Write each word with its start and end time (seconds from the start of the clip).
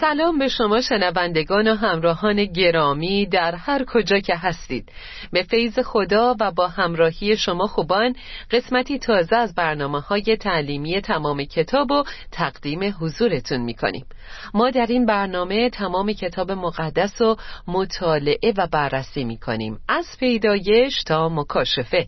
سلام 0.00 0.38
به 0.38 0.48
شما 0.48 0.80
شنوندگان 0.80 1.68
و 1.68 1.74
همراهان 1.74 2.44
گرامی 2.44 3.26
در 3.26 3.54
هر 3.54 3.84
کجا 3.84 4.18
که 4.18 4.36
هستید. 4.36 4.92
به 5.32 5.42
فیض 5.42 5.78
خدا 5.78 6.36
و 6.40 6.50
با 6.50 6.68
همراهی 6.68 7.36
شما 7.36 7.66
خوبان 7.66 8.14
قسمتی 8.50 8.98
تازه 8.98 9.36
از 9.36 9.54
برنامه 9.54 10.00
های 10.00 10.36
تعلیمی 10.40 11.00
تمام 11.00 11.44
کتاب 11.44 11.90
و 11.90 12.04
تقدیم 12.32 12.94
حضورتون 13.00 13.60
می 13.60 13.74
کنیم 13.74 14.06
ما 14.54 14.70
در 14.70 14.86
این 14.88 15.06
برنامه 15.06 15.70
تمام 15.70 16.12
کتاب 16.12 16.52
مقدس 16.52 17.20
و 17.20 17.36
مطالعه 17.66 18.52
و 18.56 18.66
بررسی 18.66 19.24
می 19.24 19.38
کنیم 19.38 19.78
از 19.88 20.06
پیدایش 20.20 21.02
تا 21.02 21.28
مکاشفه. 21.28 22.06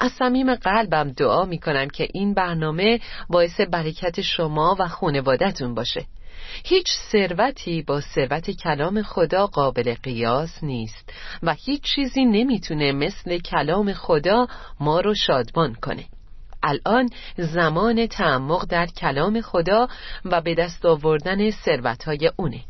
از 0.00 0.12
صمیم 0.12 0.54
قلبم 0.54 1.12
دعا 1.12 1.44
می 1.44 1.58
کنم 1.58 1.88
که 1.88 2.08
این 2.12 2.34
برنامه 2.34 3.00
باعث 3.28 3.60
برکت 3.60 4.20
شما 4.20 4.76
و 4.78 4.88
خانوادتون 4.88 5.74
باشه. 5.74 6.06
هیچ 6.64 6.86
ثروتی 7.12 7.82
با 7.82 8.00
ثروت 8.00 8.50
کلام 8.50 9.02
خدا 9.02 9.46
قابل 9.46 9.94
قیاس 10.02 10.64
نیست 10.64 11.12
و 11.42 11.54
هیچ 11.54 11.82
چیزی 11.94 12.24
نمی‌تونه 12.24 12.92
مثل 12.92 13.38
کلام 13.38 13.92
خدا 13.92 14.46
ما 14.80 15.00
رو 15.00 15.14
شادمان 15.14 15.74
کنه. 15.74 16.04
الان 16.62 17.08
زمان 17.36 18.06
تعمق 18.06 18.66
در 18.68 18.86
کلام 18.86 19.40
خدا 19.40 19.88
و 20.24 20.40
به 20.40 20.54
دست 20.54 20.86
آوردن 20.86 21.50
ثروتهای 21.50 22.30
اونه. 22.36 22.60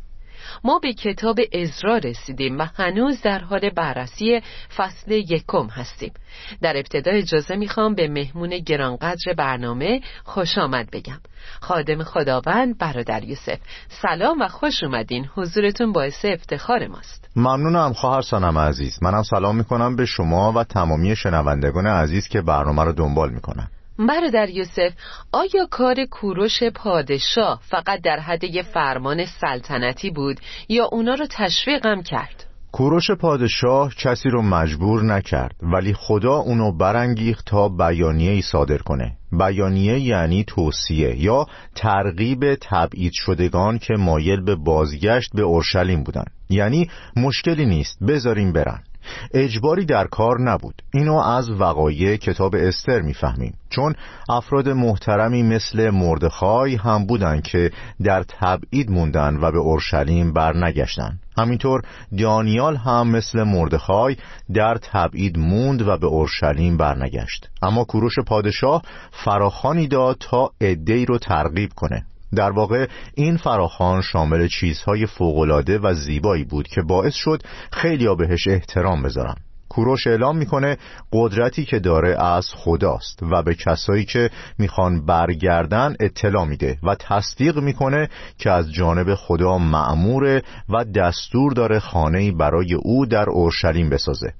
ما 0.63 0.79
به 0.79 0.93
کتاب 0.93 1.39
ازرا 1.53 1.97
رسیدیم 1.97 2.57
و 2.57 2.67
هنوز 2.75 3.21
در 3.21 3.39
حال 3.39 3.69
بررسی 3.69 4.41
فصل 4.77 5.11
یکم 5.11 5.67
هستیم. 5.67 6.13
در 6.61 6.77
ابتدا 6.77 7.11
اجازه 7.11 7.55
می‌خوام 7.55 7.95
به 7.95 8.07
مهمون 8.07 8.49
گرانقدر 8.49 9.33
برنامه 9.37 10.01
خوش 10.23 10.57
آمد 10.57 10.91
بگم. 10.91 11.19
خادم 11.61 12.03
خداوند 12.03 12.77
برادر 12.77 13.23
یوسف 13.23 13.59
سلام 13.87 14.41
و 14.41 14.47
خوش 14.47 14.83
اومدین. 14.83 15.25
حضورتون 15.35 15.91
باعث 15.91 16.25
افتخار 16.25 16.87
ماست. 16.87 17.29
ممنونم 17.35 17.93
خواهر 17.93 18.21
سانم 18.21 18.57
عزیز. 18.57 19.03
منم 19.03 19.23
سلام 19.23 19.55
می‌کنم 19.55 19.95
به 19.95 20.05
شما 20.05 20.51
و 20.51 20.63
تمامی 20.63 21.15
شنوندگان 21.15 21.87
عزیز 21.87 22.27
که 22.27 22.41
برنامه 22.41 22.83
رو 22.83 22.91
دنبال 22.93 23.29
می‌کنن. 23.33 23.67
برادر 23.99 24.49
یوسف 24.49 24.93
آیا 25.31 25.67
کار 25.71 26.05
کوروش 26.05 26.63
پادشاه 26.63 27.61
فقط 27.69 28.01
در 28.01 28.19
حد 28.19 28.43
یه 28.43 28.61
فرمان 28.61 29.25
سلطنتی 29.25 30.09
بود 30.09 30.39
یا 30.69 30.85
اونا 30.91 31.13
رو 31.13 31.25
تشویقم 31.29 32.01
کرد؟ 32.01 32.45
کوروش 32.71 33.11
پادشاه 33.11 33.95
کسی 33.95 34.29
رو 34.29 34.41
مجبور 34.41 35.03
نکرد 35.03 35.55
ولی 35.61 35.93
خدا 35.93 36.35
اونو 36.35 36.77
برانگیخت 36.77 37.45
تا 37.45 37.69
بیانیه 37.69 38.31
ای 38.31 38.41
صادر 38.41 38.77
کنه. 38.77 39.17
بیانیه 39.31 39.99
یعنی 39.99 40.43
توصیه 40.43 41.15
یا 41.23 41.45
ترغیب 41.75 42.55
تبعید 42.55 43.11
شدگان 43.13 43.77
که 43.77 43.93
مایل 43.93 44.41
به 44.41 44.55
بازگشت 44.55 45.29
به 45.35 45.41
اورشلیم 45.41 46.03
بودن. 46.03 46.25
یعنی 46.49 46.89
مشکلی 47.15 47.65
نیست 47.65 48.03
بذاریم 48.03 48.53
برن. 48.53 48.83
اجباری 49.33 49.85
در 49.85 50.07
کار 50.07 50.41
نبود. 50.41 50.81
اینو 50.93 51.15
از 51.15 51.49
وقایع 51.49 52.15
کتاب 52.15 52.55
استر 52.55 53.01
می‌فهمیم. 53.01 53.53
چون 53.69 53.95
افراد 54.29 54.69
محترمی 54.69 55.43
مثل 55.43 55.89
مردخای 55.89 56.75
هم 56.75 57.05
بودن 57.05 57.41
که 57.41 57.71
در 58.03 58.23
تبعید 58.23 58.91
موندن 58.91 59.37
و 59.41 59.51
به 59.51 59.57
اورشلیم 59.57 60.33
برنگشتن. 60.33 61.19
همینطور 61.37 61.81
دانیال 62.17 62.75
هم 62.75 63.07
مثل 63.07 63.43
مردخای 63.43 64.15
در 64.53 64.77
تبعید 64.77 65.37
موند 65.37 65.81
و 65.87 65.97
به 65.97 66.07
اورشلیم 66.07 66.77
برنگشت. 66.77 67.49
اما 67.61 67.83
کوروش 67.83 68.19
پادشاه 68.19 68.81
فراخانی 69.11 69.87
داد 69.87 70.17
تا 70.19 70.51
عدهای 70.61 71.05
رو 71.05 71.17
ترغیب 71.17 71.69
کنه. 71.75 72.05
در 72.35 72.51
واقع 72.51 72.87
این 73.15 73.37
فراخان 73.37 74.01
شامل 74.01 74.47
چیزهای 74.47 75.05
فوقالعاده 75.05 75.79
و 75.79 75.93
زیبایی 75.93 76.43
بود 76.43 76.67
که 76.67 76.81
باعث 76.81 77.13
شد 77.13 77.41
خیلی 77.71 78.15
بهش 78.15 78.47
احترام 78.47 79.03
بذارن. 79.03 79.35
کوروش 79.69 80.07
اعلام 80.07 80.37
می‌کنه 80.37 80.77
قدرتی 81.13 81.65
که 81.65 81.79
داره 81.79 82.23
از 82.23 82.47
خداست 82.55 83.23
و 83.23 83.43
به 83.43 83.55
کسایی 83.55 84.05
که 84.05 84.29
می‌خوان 84.59 85.05
برگردن 85.05 85.95
اطلاع 85.99 86.45
میده 86.45 86.77
و 86.83 86.95
تصدیق 86.95 87.57
می‌کنه 87.57 88.09
که 88.37 88.51
از 88.51 88.71
جانب 88.71 89.15
خدا 89.15 89.57
معموره 89.57 90.43
و 90.69 90.83
دستور 90.83 91.53
داره 91.53 91.79
خانه‌ای 91.79 92.31
برای 92.31 92.73
او 92.73 93.05
در 93.05 93.29
اورشلیم 93.29 93.89
بسازه. 93.89 94.33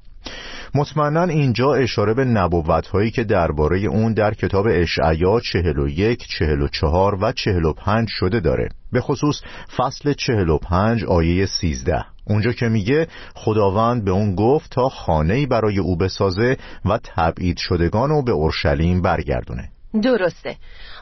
مطمئنا 0.75 1.23
اینجا 1.23 1.73
اشاره 1.73 2.13
به 2.13 2.25
نبوت 2.25 2.87
هایی 2.87 3.11
که 3.11 3.23
درباره 3.23 3.79
اون 3.79 4.13
در 4.13 4.33
کتاب 4.33 4.65
اشعیا 4.69 5.39
41, 5.39 6.27
44 6.39 7.17
و 7.21 7.31
45 7.31 8.07
شده 8.11 8.39
داره. 8.39 8.69
به 8.91 9.01
خصوص 9.01 9.41
فصل 9.77 10.13
45 10.13 11.03
آیه 11.03 11.45
13 11.45 12.05
اونجا 12.27 12.51
که 12.51 12.69
میگه 12.69 13.07
خداوند 13.35 14.05
به 14.05 14.11
اون 14.11 14.35
گفت 14.35 14.71
تا 14.71 14.89
خانه‌ای 14.89 15.45
برای 15.45 15.79
او 15.79 15.97
بسازه 15.97 16.57
و 16.85 16.99
تبعید 17.03 17.57
شدگان 17.57 18.09
رو 18.09 18.23
به 18.23 18.31
اورشلیم 18.31 19.01
برگردونه. 19.01 19.74
درسته 20.01 20.55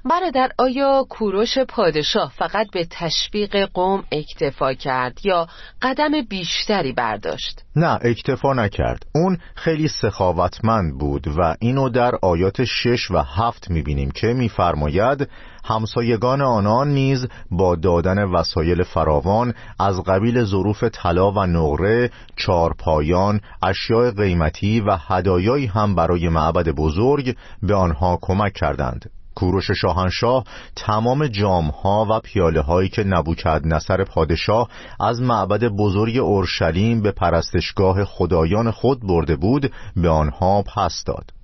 برادر 0.06 0.52
آیا 0.58 1.06
کوروش 1.10 1.58
پادشاه 1.58 2.34
فقط 2.36 2.68
به 2.72 2.88
تشویق 2.90 3.70
قوم 3.74 4.04
اکتفا 4.12 4.74
کرد 4.74 5.26
یا 5.26 5.48
قدم 5.82 6.12
بیشتری 6.30 6.94
برداشت؟ 6.94 7.62
نه 7.76 8.00
اکتفا 8.02 8.54
نکرد 8.54 9.06
اون 9.16 9.38
خیلی 9.56 9.88
سخاوتمند 9.88 10.98
بود 11.00 11.28
و 11.28 11.56
اینو 11.60 11.90
در 11.90 12.12
آیات 12.22 12.64
شش 12.64 13.12
و 13.12 13.18
هفت 13.18 13.70
می‌بینیم 13.70 14.12
که 14.12 14.28
میفرماید 14.28 15.30
همسایگان 15.64 16.42
آنان 16.42 16.88
نیز 16.88 17.28
با 17.52 17.76
دادن 17.76 18.24
وسایل 18.24 18.84
فراوان 18.84 19.54
از 19.80 20.04
قبیل 20.04 20.44
ظروف 20.44 20.84
طلا 20.84 21.32
و 21.32 21.46
نقره 21.46 22.10
چارپایان 22.36 23.42
اشیاء 23.64 24.12
قیمتی 24.12 24.82
و 24.82 24.98
هدایایی 25.08 25.66
هم 25.66 25.96
برای 25.96 26.30
معبد 26.30 26.70
بزرگ 26.70 27.36
به 27.64 27.76
آنها 27.76 28.20
کمک 28.22 28.54
کردند. 28.54 29.10
کوروش 29.36 29.72
شاهنشاه 29.72 30.44
تمام 30.76 31.28
جامها 31.28 32.08
و 32.10 32.20
پیاله 32.20 32.62
هایی 32.62 32.90
که 32.90 33.04
نبوکد 33.04 33.62
نصر 33.66 34.04
پادشاه 34.04 34.70
از 35.00 35.22
معبد 35.22 35.64
بزرگ 35.68 36.18
اورشلیم 36.18 37.02
به 37.02 37.12
پرستشگاه 37.12 38.06
خدایان 38.06 38.72
خود 38.72 39.08
برده 39.08 39.36
بود 39.36 39.72
به 39.96 40.10
آنها 40.10 40.62
پس 40.62 41.04
داد. 41.06 41.43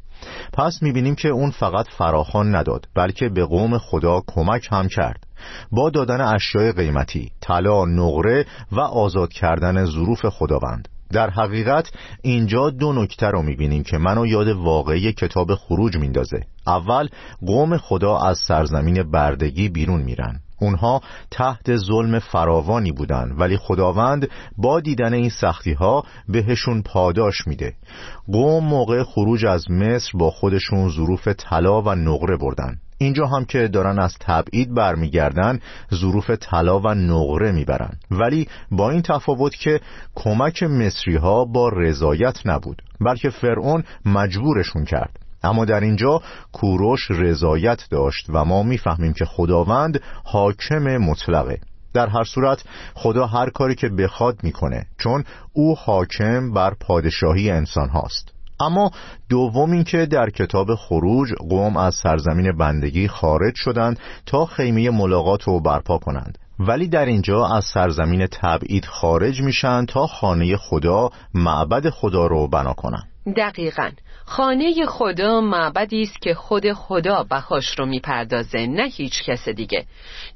پس 0.54 0.80
می‌بینیم 0.82 1.16
که 1.16 1.28
اون 1.28 1.52
فقط 1.52 1.86
فراخان 1.98 2.56
نداد 2.56 2.88
بلکه 2.96 3.30
به 3.30 3.46
قوم 3.46 3.78
خدا 3.78 4.22
کمک 4.28 4.68
هم 4.72 4.88
کرد. 4.88 5.24
با 5.72 5.90
دادن 5.90 6.22
اشیاء 6.22 6.72
قیمتی 6.72 7.32
طلا 7.42 7.86
نقره 7.86 8.46
و 8.72 8.80
آزاد 8.80 9.34
کردن 9.34 9.86
ظروف 9.86 10.26
خداوند. 10.26 10.88
در 11.12 11.30
حقیقت 11.30 11.92
اینجا 12.22 12.70
دو 12.70 12.94
نکته 12.94 13.28
رو 13.28 13.42
می‌بینیم 13.42 13.84
که 13.84 13.98
منو 13.98 14.26
یاد 14.26 14.48
واقعی 14.48 15.14
کتاب 15.14 15.56
خروج 15.56 15.98
میندازه. 15.98 16.40
اول 16.68 17.08
قوم 17.46 17.78
خدا 17.78 18.18
از 18.18 18.38
سرزمین 18.48 19.12
بردگی 19.12 19.70
بیرون 19.70 20.02
میرن. 20.02 20.40
اونها 20.62 21.02
تحت 21.32 21.76
ظلم 21.76 22.20
فراوانی 22.20 22.92
بودن 22.92 23.32
ولی 23.38 23.58
خداوند 23.58 24.30
با 24.58 24.80
دیدن 24.80 25.14
این 25.14 25.30
سختی 25.30 25.74
ها 25.74 26.04
بهشون 26.30 26.82
پاداش 26.82 27.48
میده. 27.48 27.74
قوم 28.32 28.64
موقع 28.64 29.04
خروج 29.04 29.46
از 29.46 29.72
مصر 29.72 30.12
با 30.18 30.32
خودشون 30.32 30.90
ظروف 30.90 31.28
طلا 31.28 31.82
و 31.82 31.96
نقره 31.96 32.38
بردن. 32.38 32.78
اینجا 33.02 33.26
هم 33.26 33.46
که 33.46 33.68
دارن 33.68 34.00
از 34.00 34.18
تبعید 34.20 34.74
برمیگردن 34.74 35.60
ظروف 35.94 36.30
طلا 36.30 36.80
و 36.80 36.88
نقره 36.88 37.52
می‌برن. 37.52 37.98
ولی 38.12 38.48
با 38.72 38.90
این 38.90 39.02
تفاوت 39.02 39.56
که 39.56 39.82
کمک 40.16 40.64
مصری 40.64 41.16
ها 41.16 41.46
با 41.46 41.70
رضایت 41.70 42.38
نبود 42.46 42.82
بلکه 43.02 43.30
فرعون 43.30 43.84
مجبورشون 44.06 44.86
کرد. 44.86 45.29
اما 45.44 45.66
در 45.66 45.80
اینجا 45.80 46.22
کوروش 46.54 47.12
رضایت 47.12 47.84
داشت 47.90 48.26
و 48.30 48.46
ما 48.46 48.64
می‌فهمیم 48.64 49.14
که 49.14 49.26
خداوند 49.26 50.02
حاکم 50.24 50.98
مطلقه. 50.98 51.60
در 51.94 52.08
هر 52.08 52.24
صورت 52.24 52.64
خدا 52.94 53.26
هر 53.26 53.50
کاری 53.50 53.76
که 53.76 53.90
بخواد 53.90 54.40
می‌کنه 54.44 54.86
چون 54.98 55.24
او 55.54 55.76
حاکم 55.76 56.54
بر 56.54 56.74
پادشاهی 56.80 57.52
انسان 57.52 57.90
هاست. 57.90 58.34
اما 58.60 58.92
دوم 59.30 59.72
اینکه 59.72 60.06
در 60.06 60.30
کتاب 60.30 60.76
خروج 60.76 61.34
قوم 61.34 61.78
از 61.78 61.96
سرزمین 61.96 62.58
بندگی 62.58 63.08
خارج 63.08 63.56
شدند 63.56 64.00
تا 64.26 64.46
خیمه 64.46 64.90
ملاقات 64.90 65.44
رو 65.44 65.60
برپا 65.60 65.98
کنند. 65.98 66.38
ولی 66.60 66.88
در 66.88 67.06
اینجا 67.06 67.48
از 67.48 67.66
سرزمین 67.66 68.28
تبعید 68.28 68.86
خارج 68.86 69.42
میشن 69.42 69.86
تا 69.86 70.08
خانه 70.08 70.58
خدا 70.58 71.10
معبد 71.34 71.90
خدا 71.90 72.28
رو 72.28 72.48
بنا 72.48 72.74
کنند 72.74 73.08
دقیقا. 73.38 73.90
خانه 74.30 74.86
خدا 74.86 75.42
معبدی 75.42 76.02
است 76.02 76.22
که 76.22 76.34
خود 76.34 76.74
خدا 76.74 77.26
بخاش 77.32 77.80
رو 77.80 77.86
می‌پردازه 77.86 78.68
نه 78.68 78.84
هیچ 78.84 79.24
کس 79.24 79.50
دیگه. 79.50 79.86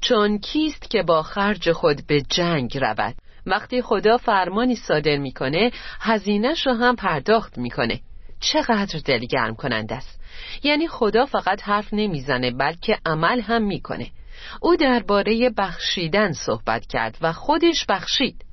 چون 0.02 0.38
کیست 0.40 0.90
که 0.90 1.04
با 1.04 1.24
خرج 1.24 1.72
خود 1.72 2.08
به 2.08 2.22
جنگ 2.22 2.78
رود. 2.78 3.16
وقتی 3.46 3.82
خدا 3.82 4.18
فرمانی 4.18 4.76
صادر 4.76 5.18
می‌کنه 5.18 5.72
هزینهش 6.00 6.68
رو 6.68 6.74
هم 6.74 6.96
پرداخت 6.96 7.58
می‌کنه. 7.58 8.00
چقدر 8.40 9.00
دلگرم 9.06 9.56
کنند 9.56 9.94
است. 9.94 10.22
یعنی 10.64 10.88
خدا 10.88 11.26
فقط 11.26 11.62
حرف 11.62 11.88
نمی‌زنه 11.92 12.52
بلکه 12.52 12.98
عمل 13.06 13.42
هم 13.42 13.64
می‌کنه. 13.64 14.08
او 14.62 14.76
درباره 14.76 15.50
بخشیدن 15.58 16.32
صحبت 16.32 16.86
کرد 16.86 17.18
و 17.22 17.34
خودش 17.34 17.86
بخشید. 17.90 18.46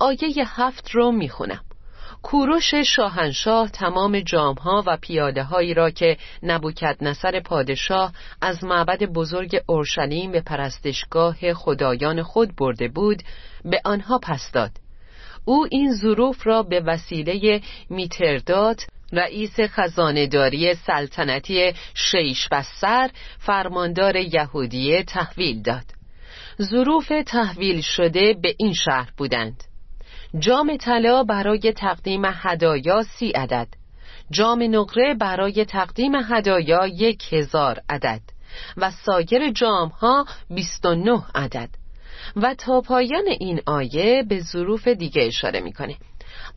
آیه 0.00 0.44
هفت 0.46 0.90
رو 0.90 1.12
می‌خونم. 1.12 1.60
کوروش 2.22 2.74
شاهنشاه 2.74 3.70
تمام 3.70 4.20
جامها 4.20 4.84
و 4.86 4.96
پیاده 4.96 5.42
هایی 5.42 5.74
را 5.74 5.90
که 5.90 6.16
نبوکت 6.42 6.96
نصر 7.00 7.40
پادشاه 7.40 8.12
از 8.40 8.64
معبد 8.64 9.02
بزرگ 9.04 9.60
اورشلیم 9.66 10.32
به 10.32 10.40
پرستشگاه 10.40 11.54
خدایان 11.54 12.22
خود 12.22 12.56
برده 12.56 12.88
بود 12.88 13.22
به 13.64 13.80
آنها 13.84 14.18
پس 14.18 14.50
داد. 14.52 14.70
او 15.44 15.66
این 15.70 15.94
ظروف 15.94 16.46
را 16.46 16.62
به 16.62 16.80
وسیله 16.80 17.60
میتردات 17.90 18.86
رئیس 19.12 19.60
خزانهداری 19.60 20.74
سلطنتی 20.74 21.72
شیش 21.94 22.48
بسر 22.48 23.10
فرماندار 23.38 24.16
یهودیه 24.16 25.02
تحویل 25.02 25.62
داد. 25.62 25.84
ظروف 26.62 27.12
تحویل 27.26 27.80
شده 27.80 28.34
به 28.42 28.54
این 28.58 28.72
شهر 28.72 29.10
بودند. 29.16 29.67
جام 30.38 30.76
طلا 30.76 31.24
برای 31.24 31.72
تقدیم 31.72 32.22
هدایا 32.24 33.02
سی 33.02 33.28
عدد. 33.30 33.68
جام 34.30 34.62
نقره 34.62 35.14
برای 35.14 35.64
تقدیم 35.64 36.14
هدایا 36.14 36.86
یک 36.86 37.32
هزار 37.32 37.80
عدد. 37.88 38.20
و 38.76 38.90
سایر 38.90 39.50
جام 39.52 39.88
ها 39.88 40.26
بیست 40.50 40.86
و 40.86 40.94
نه 40.94 41.22
عدد. 41.34 41.68
و 42.36 42.54
تا 42.54 42.80
پایان 42.80 43.24
این 43.40 43.60
آیه 43.66 44.24
به 44.28 44.40
ظروف 44.40 44.88
دیگه 44.88 45.22
اشاره 45.22 45.60
می‌کنه. 45.60 45.96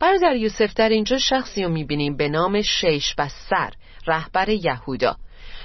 برادر 0.00 0.36
یوسف 0.36 0.74
در 0.74 0.88
اینجا 0.88 1.18
شخصی 1.18 1.64
رو 1.64 1.70
می‌بینیم 1.70 2.16
به 2.16 2.28
نام 2.28 2.62
شیش 2.62 3.14
بسر 3.14 3.72
رهبر 4.06 4.48
یهودا. 4.48 5.16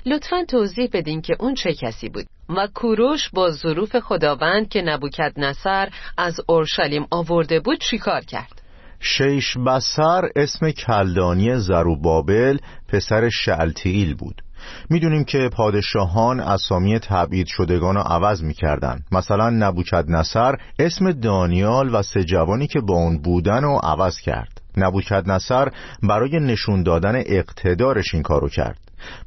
لطفا 0.08 0.46
توضیح 0.48 0.90
بدین 0.94 1.22
که 1.22 1.36
اون 1.40 1.54
چه 1.54 1.74
کسی 1.74 2.10
بود. 2.10 2.26
و 2.50 2.68
کوروش 2.76 3.30
با 3.30 3.52
ظروف 3.52 3.96
خداوند 4.00 4.70
که 4.70 4.82
نبوکد 4.82 5.34
نصر 5.38 5.90
از 6.18 6.40
اورشلیم 6.48 7.08
آورده 7.12 7.60
بود 7.60 7.80
چیکار 7.80 8.22
کرد؟ 8.22 8.62
شیش 9.00 9.58
بسر 9.58 10.30
اسم 10.36 10.72
کلدانی 10.72 11.60
زروبابل 11.60 12.58
پسر 12.88 13.30
شعلتیل 13.30 14.16
بود. 14.16 14.42
می‌دونیم 14.90 15.24
که 15.24 15.50
پادشاهان 15.54 16.40
اسامی 16.40 17.00
تبعید 17.00 17.48
شدگان 17.48 17.96
رو 17.96 18.02
عوض 18.02 18.44
می‌کردن 18.44 19.00
مثلا 19.12 19.50
نبوکد 19.50 20.06
نصر 20.08 20.56
اسم 20.80 21.12
دانیال 21.12 21.96
و 21.96 22.02
سه 22.02 22.24
جوانی 22.24 22.68
که 22.68 22.80
با 22.80 22.96
اون 22.96 23.22
بودن 23.22 23.64
رو 23.64 23.80
عوض 23.84 24.20
کرد. 24.20 24.62
نبوکد 24.78 25.30
نصر 25.30 25.68
برای 26.04 26.40
نشون 26.40 26.84
دادن 26.84 27.16
اقتدارش 27.16 28.14
این 28.14 28.24
کارو 28.24 28.50
کرد. 28.50 28.80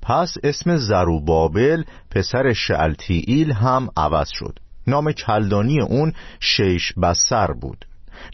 پس 0.03 0.35
اسم 0.43 0.77
زروبابل 0.77 1.83
پسر 2.11 2.53
شعلتیئیل 2.53 3.53
هم 3.53 3.89
عوض 3.97 4.29
شد. 4.33 4.59
نام 4.87 5.13
کلدانی 5.13 5.81
اون 5.81 6.13
شیش 6.41 6.93
بسر 7.03 7.53
بود. 7.53 7.85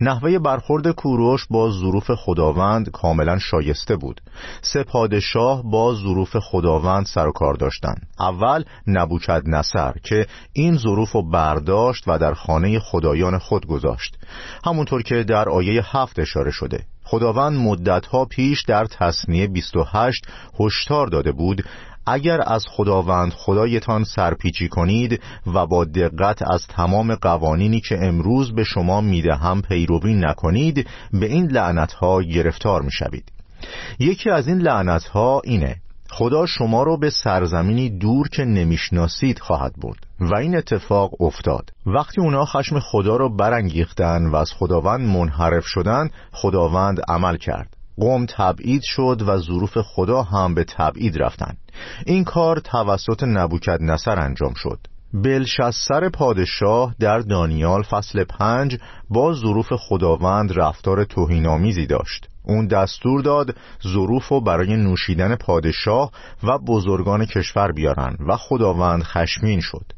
نحوه 0.01 0.39
برخورد 0.39 0.91
کوروش 0.91 1.47
با 1.51 1.71
ظروف 1.71 2.11
خداوند 2.11 2.91
کاملا 2.91 3.39
شایسته 3.39 3.97
بود. 3.97 4.21
سه 4.63 4.83
پادشاه 4.83 5.63
با 5.71 5.95
ظروف 5.95 6.37
خداوند 6.37 7.07
سر 7.07 7.27
و 7.27 7.33
کار 7.33 7.55
داشتند 7.55 8.07
اول 8.21 8.65
نبوکد 8.87 9.43
نصر 9.47 9.93
که 10.03 10.27
این 10.53 10.77
ظروف 10.77 11.13
رو 11.13 11.31
برداشت 11.31 12.05
و 12.07 12.19
در 12.19 12.35
خانه 12.35 12.79
خدایان 12.79 13.39
خود 13.39 13.67
گذاشت. 13.67 14.19
همونطور 14.67 15.03
که 15.03 15.25
در 15.25 15.49
آیه 15.49 15.97
هفت 15.97 16.19
اشاره 16.19 16.51
شده. 16.51 16.85
خداوند 17.09 17.59
مدتها 17.59 18.25
پیش 18.25 18.63
در 18.63 18.85
تصنیه 18.85 19.47
28 19.47 20.27
هشدار 20.61 21.07
داده 21.07 21.33
بود 21.33 21.65
اگر 22.07 22.41
از 22.47 22.65
خداوند 22.69 23.33
خدایتان 23.33 24.05
سرپیچی 24.05 24.69
کنید 24.69 25.21
و 25.55 25.67
با 25.67 25.85
دقت 25.85 26.43
از 26.43 26.67
تمام 26.67 27.15
قوانینی 27.15 27.81
که 27.81 27.99
امروز 28.07 28.55
به 28.55 28.65
شما 28.65 29.01
می‌دهم 29.01 29.63
پیروی 29.63 30.15
نکنید 30.15 30.89
به 31.13 31.27
این 31.27 31.47
لعنتها 31.47 32.23
گرفتار 32.23 32.83
می‌شوید. 32.83 33.33
یکی 33.99 34.31
از 34.31 34.49
این 34.49 34.59
لعنتها 34.59 35.41
اینه 35.45 35.77
خدا 36.19 36.47
شما 36.47 36.83
رو 36.83 36.99
به 36.99 37.11
سرزمینی 37.11 37.91
دور 37.91 38.29
که 38.29 38.45
نمی‌شناسید 38.45 39.39
خواهد 39.39 39.73
برد. 39.83 40.07
و 40.21 40.37
این 40.37 40.57
اتفاق 40.57 41.23
افتاد. 41.23 41.71
وقتی 41.87 42.21
اونا 42.21 42.45
خشم 42.45 42.81
خدا 42.81 43.17
رو 43.17 43.37
برانگیختن 43.37 44.27
و 44.27 44.37
از 44.37 44.53
خداوند 44.53 45.09
منحرف 45.09 45.67
شدن 45.67 46.11
خداوند 46.33 47.01
عمل 47.09 47.37
کرد. 47.37 47.77
قوم 47.97 48.27
تبعید 48.27 48.83
شد 48.85 49.23
و 49.27 49.39
ظروف 49.39 49.79
خدا 49.79 50.23
هم 50.23 50.55
به 50.55 50.65
تبعید 50.65 51.23
رفتن. 51.23 51.57
این 52.07 52.25
کار 52.25 52.59
توسط 52.59 53.23
نبوکد 53.23 53.79
نصر 53.81 54.21
انجام 54.21 54.55
شد. 54.55 54.79
بلشسر 55.15 56.09
پادشاه 56.09 56.95
در 57.01 57.19
دانیال 57.19 57.83
فصل 57.83 58.25
پنج 58.25 58.79
با 59.11 59.35
ظروف 59.35 59.73
خداوند 59.73 60.59
رفتار 60.61 61.05
توهینآمیزی 61.05 61.87
داشت. 61.87 62.29
اون 62.47 62.67
دستور 62.67 63.23
داد 63.23 63.57
ظروف 63.93 64.29
رو 64.29 64.41
برای 64.41 64.77
نوشیدن 64.77 65.37
پادشاه 65.37 66.11
و 66.43 66.59
بزرگان 66.59 67.27
کشور 67.27 67.73
بیارن 67.73 68.17
و 68.29 68.37
خداوند 68.37 69.03
خشمین 69.03 69.61
شد. 69.61 69.93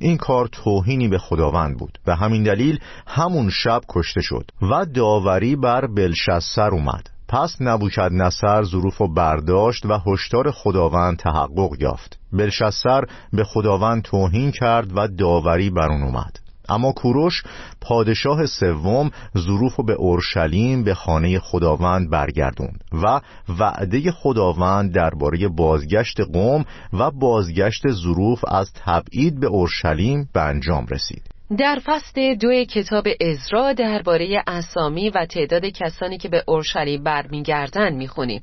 این 0.00 0.16
کار 0.16 0.48
توهینی 0.52 1.08
به 1.08 1.18
خداوند 1.18 1.78
بود. 1.78 1.98
به 2.06 2.14
همین 2.14 2.42
دلیل 2.42 2.78
همون 3.06 3.50
شب 3.50 3.80
کشته 3.88 4.20
شد 4.20 4.50
و 4.62 4.86
داوری 4.86 5.56
بر 5.56 5.86
بلشسر 5.86 6.68
اومد. 6.70 7.10
پس 7.28 7.56
نبوکد 7.60 8.10
نصر 8.12 8.62
ظروف 8.62 9.00
و 9.00 9.08
برداشت 9.08 9.86
و 9.86 9.98
هشدار 10.06 10.50
خداوند 10.50 11.16
تحقق 11.16 11.70
یافت. 11.80 12.18
بلشسر 12.32 13.04
به 13.32 13.44
خداوند 13.44 14.02
توهین 14.02 14.50
کرد 14.50 14.96
و 14.96 15.08
داوری 15.08 15.70
بر 15.70 15.88
اون 15.88 16.02
اومد. 16.02 16.43
اما 16.68 16.92
کوروش 16.92 17.42
پادشاه 17.80 18.46
سوم 18.46 19.10
ظروف 19.38 19.80
به 19.80 19.92
اورشلیم 19.92 20.84
به 20.84 20.94
خانه 20.94 21.38
خداوند 21.38 22.10
برگردوند 22.10 22.84
و 22.92 23.20
وعده 23.58 24.12
خداوند 24.12 24.94
درباره 24.94 25.48
بازگشت 25.48 26.20
قوم 26.20 26.64
و 26.92 27.10
بازگشت 27.10 27.82
ظروف 27.90 28.44
از 28.48 28.72
تبعید 28.74 29.40
به 29.40 29.46
اورشلیم 29.46 30.28
به 30.34 30.40
انجام 30.40 30.86
رسید. 30.86 31.22
در 31.58 31.78
فصل 31.84 32.34
دو 32.34 32.64
کتاب 32.64 33.04
ازرا 33.20 33.72
درباره 33.72 34.42
اسامی 34.46 35.10
و 35.10 35.26
تعداد 35.26 35.64
کسانی 35.64 36.18
که 36.18 36.28
به 36.28 36.44
اورشلیم 36.46 37.02
برمیگردن 37.02 37.94
می‌خونیم. 37.94 38.42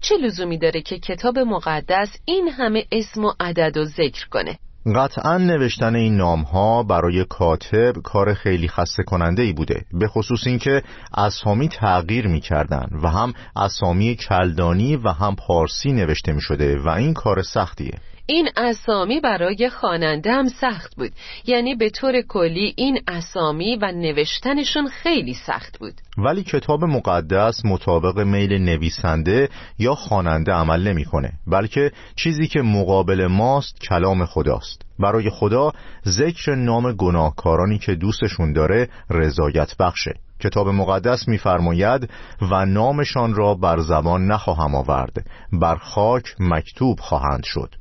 چه 0.00 0.16
لزومی 0.16 0.58
داره 0.58 0.82
که 0.82 0.98
کتاب 0.98 1.38
مقدس 1.38 2.08
این 2.24 2.48
همه 2.48 2.84
اسم 2.92 3.24
و 3.24 3.32
عدد 3.40 3.76
و 3.76 3.84
ذکر 3.84 4.28
کنه؟ 4.28 4.58
قطعا 4.96 5.38
نوشتن 5.38 5.94
این 5.94 6.16
نام 6.16 6.42
ها 6.42 6.82
برای 6.82 7.24
کاتب 7.24 7.92
کار 8.04 8.34
خیلی 8.34 8.68
خسته 8.68 9.02
کننده 9.02 9.42
ای 9.42 9.52
بوده 9.52 9.84
به 9.92 10.08
خصوص 10.08 10.46
اینکه 10.46 10.82
اسامی 11.14 11.68
تغییر 11.68 12.26
می 12.26 12.40
کردن 12.40 12.88
و 13.02 13.08
هم 13.08 13.32
اسامی 13.56 14.16
کلدانی 14.16 14.96
و 14.96 15.08
هم 15.08 15.36
پارسی 15.36 15.92
نوشته 15.92 16.32
می 16.32 16.40
شده 16.40 16.78
و 16.78 16.88
این 16.88 17.14
کار 17.14 17.42
سختیه. 17.42 17.94
این 18.30 18.48
اسامی 18.56 19.20
برای 19.20 19.70
خواننده 19.70 20.32
هم 20.32 20.48
سخت 20.48 20.96
بود. 20.96 21.12
یعنی 21.46 21.74
به 21.74 21.90
طور 21.90 22.20
کلی 22.20 22.74
این 22.76 23.00
اسامی 23.08 23.76
و 23.76 23.92
نوشتنشون 23.92 24.88
خیلی 24.88 25.34
سخت 25.34 25.78
بود. 25.78 25.94
ولی 26.18 26.42
کتاب 26.42 26.84
مقدس 26.84 27.64
مطابق 27.64 28.18
میل 28.18 28.52
نویسنده 28.52 29.48
یا 29.78 29.94
خواننده 29.94 30.52
عمل 30.52 30.88
نمی‌کنه 30.88 31.32
بلکه 31.46 31.92
چیزی 32.16 32.46
که 32.46 32.62
مقابل 32.62 33.26
ماست 33.26 33.80
کلام 33.80 34.24
خداست. 34.24 34.82
برای 34.98 35.30
خدا 35.30 35.72
ذکر 36.06 36.54
نام 36.54 36.92
گناهکارانی 36.92 37.78
که 37.78 37.94
دوستشون 37.94 38.52
داره 38.52 38.88
رضایت 39.10 39.76
بخشه. 39.80 40.14
کتاب 40.40 40.68
مقدس 40.68 41.28
میفرماید 41.28 42.10
و 42.50 42.66
نامشان 42.66 43.34
را 43.34 43.54
بر 43.54 43.78
زبان 43.78 44.26
نخواهم 44.26 44.74
آورد 44.74 45.26
بر 45.52 45.76
خاک 45.76 46.24
مکتوب 46.38 47.00
خواهند 47.00 47.42
شد. 47.44 47.74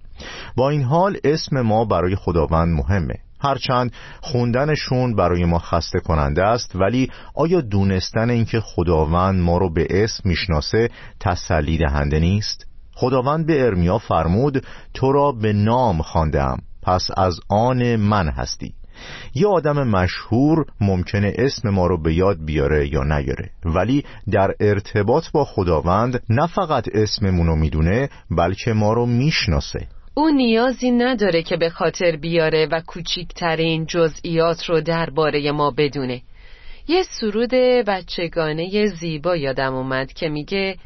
با 0.56 0.70
این 0.70 0.84
حال 0.84 1.18
اسم 1.24 1.62
ما 1.62 1.86
برای 1.86 2.16
خداوند 2.16 2.78
مهمه. 2.78 3.16
هرچند 3.40 3.92
خوندنشون 4.22 5.16
برای 5.16 5.46
ما 5.46 5.60
خسته 5.60 6.00
کننده 6.00 6.44
است 6.44 6.76
ولی 6.76 7.12
آیا 7.36 7.62
دونستن 7.62 8.30
اینکه 8.30 8.60
خداوند 8.60 9.42
ما 9.42 9.58
رو 9.58 9.74
به 9.74 9.88
اسم 9.90 10.22
می‌شناسه 10.26 10.90
تسلی 11.20 11.78
دهنده 11.78 12.20
نیست؟ 12.20 12.68
خداوند 12.96 13.46
به 13.46 13.66
ارمیا 13.66 13.98
فرمود 13.98 14.66
تو 14.94 15.12
را 15.12 15.32
به 15.32 15.54
نام 15.54 16.02
خواندم 16.02 16.58
پس 16.84 17.08
از 17.18 17.40
آن 17.50 17.96
من 17.96 18.30
هستی. 18.30 18.74
یه 19.36 19.48
آدم 19.48 19.88
مشهور 19.88 20.66
ممکنه 20.82 21.34
اسم 21.38 21.70
ما 21.70 21.88
رو 21.88 22.02
به 22.02 22.14
یاد 22.14 22.46
بیاره 22.46 22.88
یا 22.88 23.04
نیاره 23.04 23.50
ولی 23.66 24.06
در 24.32 24.54
ارتباط 24.60 25.32
با 25.32 25.46
خداوند 25.46 26.24
نه 26.30 26.48
فقط 26.48 26.88
اسممون 26.94 27.48
رو 27.48 27.56
می‌دونه 27.56 28.10
بلکه 28.32 28.74
ما 28.74 28.94
رو 28.94 29.06
می‌شناسه. 29.06 29.88
او 30.18 30.30
نیازی 30.30 30.92
نداره 30.92 31.44
که 31.44 31.58
به 31.58 31.70
خاطر 31.70 32.16
بیاره 32.16 32.68
و 32.72 32.82
کوچیکترین 32.88 33.86
جزئیات 33.86 34.66
رو 34.66 34.82
درباره 34.82 35.52
ما 35.52 35.72
بدونه. 35.72 36.22
یه 36.88 37.04
سرود 37.04 37.54
بچگانه 37.88 38.86
زیبا 38.86 39.36
یادم 39.36 39.74
اومد 39.74 40.14
که 40.14 40.30
میگه 40.30 40.78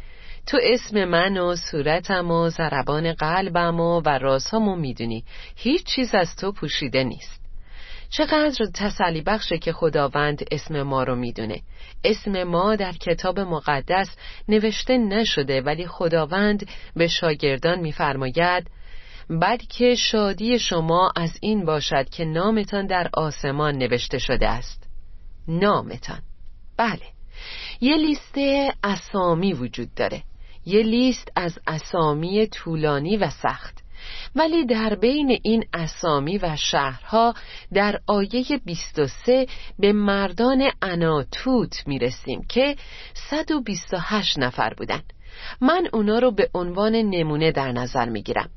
تو 0.47 0.57
اسم 0.63 1.05
من 1.05 1.37
و 1.37 1.55
صورتم 1.55 2.31
و 2.31 2.49
ضربان 2.49 3.13
قلبم 3.13 3.79
و, 3.79 4.01
و 4.05 4.09
رازهامو 4.09 4.75
می‌دونی. 4.75 5.23
هیچ 5.55 5.83
چیز 5.83 6.15
از 6.15 6.35
تو 6.35 6.51
پوشیده 6.51 7.03
نیست. 7.03 7.41
چقدر 8.09 8.65
تسلی 8.73 9.21
بخشه 9.21 9.57
که 9.57 9.73
خداوند 9.73 10.43
اسم 10.51 10.81
ما 10.81 11.03
رو 11.03 11.15
می‌دونه. 11.15 11.61
اسم 12.03 12.43
ما 12.43 12.75
در 12.75 12.91
کتاب 12.91 13.39
مقدس 13.39 14.17
نوشته 14.47 14.97
نشده 14.97 15.61
ولی 15.61 15.87
خداوند 15.87 16.69
به 16.95 17.07
شاگردان 17.07 17.79
میفرماید 17.79 18.80
بلکه 19.39 19.95
شادی 19.95 20.59
شما 20.59 21.11
از 21.15 21.37
این 21.41 21.65
باشد 21.65 22.09
که 22.09 22.25
نامتان 22.25 22.87
در 22.87 23.09
آسمان 23.13 23.77
نوشته 23.77 24.17
شده 24.17 24.47
است. 24.47 24.83
نامتان. 25.47 26.21
بله. 26.77 27.01
یه 27.81 27.97
لیست 27.97 28.37
اسامی 28.83 29.53
وجود 29.53 29.93
داره. 29.93 30.23
یه 30.65 30.83
لیست 30.83 31.31
از 31.35 31.59
اسامی 31.67 32.47
طولانی 32.47 33.17
و 33.17 33.29
سخت. 33.29 33.77
ولی 34.35 34.65
در 34.65 34.95
بین 34.95 35.39
این 35.43 35.65
اسامی 35.73 36.37
و 36.37 36.55
شهرها 36.55 37.33
در 37.73 37.99
آیه 38.07 38.45
23 38.65 39.47
به 39.79 39.93
مردان 39.93 40.71
اناتوت 40.81 41.87
می‌رسیم 41.87 42.45
که 42.49 42.75
128 43.13 44.39
نفر 44.39 44.73
بودند 44.73 45.13
من 45.61 45.87
اونا 45.93 46.19
رو 46.19 46.31
به 46.31 46.49
عنوان 46.53 46.95
نمونه 46.95 47.51
در 47.51 47.71
نظر 47.71 48.09
می‌گیرم. 48.09 48.49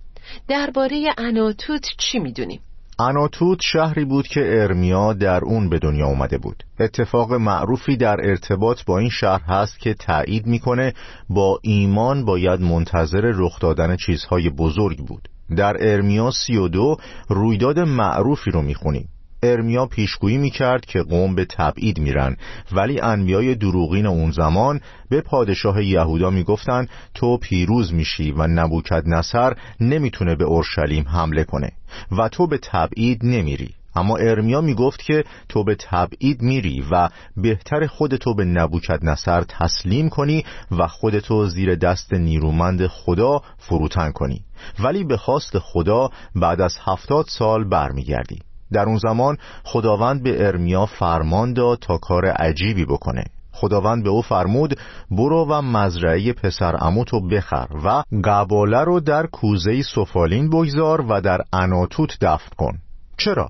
درباره 0.48 1.14
اناتوت 1.18 1.86
چی 1.98 2.18
می‌دونیم؟ 2.18 2.60
اناتوت 2.98 3.58
شهری 3.62 4.04
بود 4.04 4.26
که 4.26 4.40
ارمیا 4.62 5.12
در 5.12 5.44
اون 5.44 5.68
به 5.68 5.78
دنیا 5.78 6.06
اومده 6.06 6.38
بود. 6.38 6.64
اتفاق 6.80 7.32
معروفی 7.32 7.96
در 7.96 8.16
ارتباط 8.22 8.84
با 8.84 8.98
این 8.98 9.10
شهر 9.10 9.40
هست 9.42 9.78
که 9.78 9.94
تایید 9.94 10.46
می‌کنه 10.46 10.92
با 11.28 11.58
ایمان 11.62 12.24
باید 12.24 12.60
منتظر 12.60 13.32
رخ 13.34 13.60
دادن 13.60 13.96
چیزهای 13.96 14.50
بزرگ 14.50 14.98
بود. 14.98 15.28
در 15.56 15.76
ارمیا 15.80 16.30
32 16.30 16.96
رویداد 17.28 17.78
معروفی 17.78 18.50
رو 18.50 18.62
می‌خونیم. 18.62 19.08
ارمیا 19.52 19.86
پیشگویی 19.86 20.38
می‌کرد 20.38 20.84
که 20.86 21.02
قوم 21.02 21.34
به 21.34 21.44
تبعید 21.44 21.98
میرن. 21.98 22.36
ولی 22.72 23.00
انبیای 23.00 23.54
دروغین 23.54 24.06
اون 24.06 24.30
زمان 24.30 24.80
به 25.10 25.20
پادشاه 25.20 25.84
یهودا 25.84 26.30
می‌گفتن 26.30 26.86
تو 27.14 27.36
پیروز 27.36 27.94
میشی 27.94 28.32
و 28.32 28.46
نبوکد 28.46 29.02
نصر 29.06 29.52
نمی‌تونه 29.80 30.34
به 30.34 30.44
اورشلیم 30.44 31.08
حمله 31.08 31.44
کنه 31.44 31.72
و 32.18 32.28
تو 32.28 32.46
به 32.46 32.58
تبعید 32.58 33.24
نمیری. 33.24 33.74
اما 33.96 34.16
ارمیا 34.16 34.60
می‌گفت 34.60 35.02
که 35.02 35.24
تو 35.48 35.64
به 35.64 35.74
تبعید 35.74 36.42
میری 36.42 36.84
و 36.90 37.08
بهتر 37.36 37.86
خودتو 37.86 38.34
به 38.34 38.44
نبوکد 38.44 39.04
نصر 39.04 39.42
تسلیم 39.42 40.08
کنی 40.08 40.44
و 40.70 40.88
خودتو 40.88 41.46
زیر 41.46 41.74
دست 41.74 42.12
نیرومند 42.12 42.86
خدا 42.86 43.42
فروتن 43.58 44.12
کنی. 44.12 44.44
ولی 44.78 45.04
به 45.04 45.16
خواست 45.16 45.58
خدا 45.58 46.10
بعد 46.34 46.60
از 46.60 46.76
هفتاد 46.84 47.24
سال 47.28 47.64
برمیگردی. 47.64 48.38
در 48.72 48.84
اون 48.84 48.98
زمان 48.98 49.36
خداوند 49.64 50.22
به 50.22 50.46
ارمیا 50.46 50.86
فرمان 50.86 51.52
داد 51.52 51.78
تا 51.78 51.98
کار 51.98 52.26
عجیبی 52.26 52.84
بکنه. 52.84 53.24
خداوند 53.52 54.04
به 54.04 54.10
او 54.10 54.22
فرمود 54.22 54.78
برو 55.10 55.46
و 55.50 55.62
مزرعه 55.62 56.32
پسر 56.32 56.76
اموتو 56.80 57.20
بخر 57.28 57.66
و 57.84 58.02
قباله 58.24 58.84
رو 58.84 59.00
در 59.00 59.26
کوزه 59.26 59.82
سفالین 59.82 60.50
بگذار 60.50 61.00
و 61.00 61.20
در 61.20 61.40
اناتوت 61.52 62.18
دفن 62.20 62.50
کن. 62.56 62.78
چرا؟ 63.18 63.48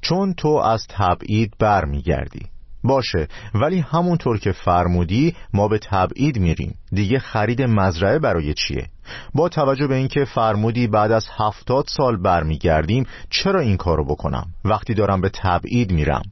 چون 0.00 0.34
تو 0.34 0.48
از 0.48 0.86
تبعید 0.88 1.54
برمیگردی. 1.58 2.51
باشه 2.84 3.28
ولی 3.54 3.80
همونطور 3.80 4.38
که 4.38 4.52
فرمودی 4.52 5.34
ما 5.54 5.68
به 5.68 5.78
تبعید 5.78 6.38
میریم. 6.38 6.74
دیگه 6.92 7.18
خرید 7.18 7.62
مزرعه 7.62 8.18
برای 8.18 8.54
چیه؟ 8.54 8.86
با 9.34 9.48
توجه 9.48 9.86
به 9.86 9.94
اینکه 9.94 10.24
فرمودی 10.24 10.86
بعد 10.86 11.12
از 11.12 11.26
هفتاد 11.38 11.84
سال 11.88 12.16
برمیگردیم 12.16 13.06
چرا 13.30 13.60
این 13.60 13.76
کارو 13.76 14.04
بکنم؟ 14.04 14.46
وقتی 14.64 14.94
دارم 14.94 15.20
به 15.20 15.28
تبعید 15.28 15.92
میرم. 15.92 16.22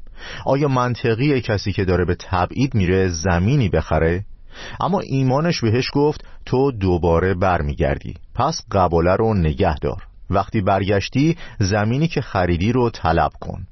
آیا 0.47 0.69
منطقی 0.69 1.41
کسی 1.41 1.73
که 1.73 1.85
داره 1.85 2.05
به 2.05 2.15
تبعید 2.15 2.75
میره 2.75 3.09
زمینی 3.09 3.69
بخره؟ 3.69 4.25
اما 4.81 5.01
ایمانش 5.01 5.61
بهش 5.61 5.91
گفت 5.95 6.25
تو 6.47 6.73
دوباره 6.73 7.35
برمیگردی. 7.35 8.15
پس 8.35 8.63
قباله 8.73 9.17
رو 9.17 9.35
نگه 9.35 9.75
دار. 9.79 10.10
وقتی 10.31 10.61
برگشتی 10.61 11.37
زمینی 11.59 12.09
که 12.09 12.21
خریدی 12.21 12.73
رو 12.73 12.91
طلب 12.91 13.31
کن. 13.41 13.67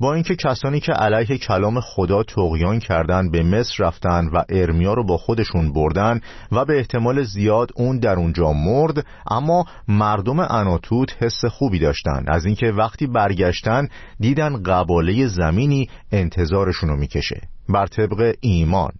با 0.00 0.14
اینکه 0.14 0.36
کسانی 0.36 0.80
که 0.80 0.92
علیه 0.92 1.38
کلام 1.38 1.80
خدا 1.80 2.22
تقیان 2.22 2.78
کردند 2.78 3.32
به 3.32 3.42
مصر 3.42 3.84
رفتن 3.84 4.26
و 4.32 4.42
ارمیا 4.48 4.94
رو 4.94 5.06
با 5.06 5.16
خودشون 5.16 5.72
بردن 5.72 6.20
و 6.52 6.64
به 6.64 6.78
احتمال 6.78 7.22
زیاد 7.22 7.70
اون 7.74 7.98
در 7.98 8.16
اونجا 8.16 8.52
مرد 8.52 9.06
اما 9.30 9.64
مردم 9.88 10.40
اناتوت 10.40 11.22
حس 11.22 11.44
خوبی 11.44 11.78
داشتن 11.78 12.24
از 12.28 12.46
اینکه 12.46 12.66
وقتی 12.66 13.06
برگشتن 13.06 13.88
دیدن 14.20 14.62
قباله 14.62 15.26
زمینی 15.26 15.88
انتظارشون 16.12 16.88
رو 16.88 16.96
می‌کشه. 16.96 17.40
بر 17.68 17.86
طبق 17.86 18.34
ایمان. 18.40 18.92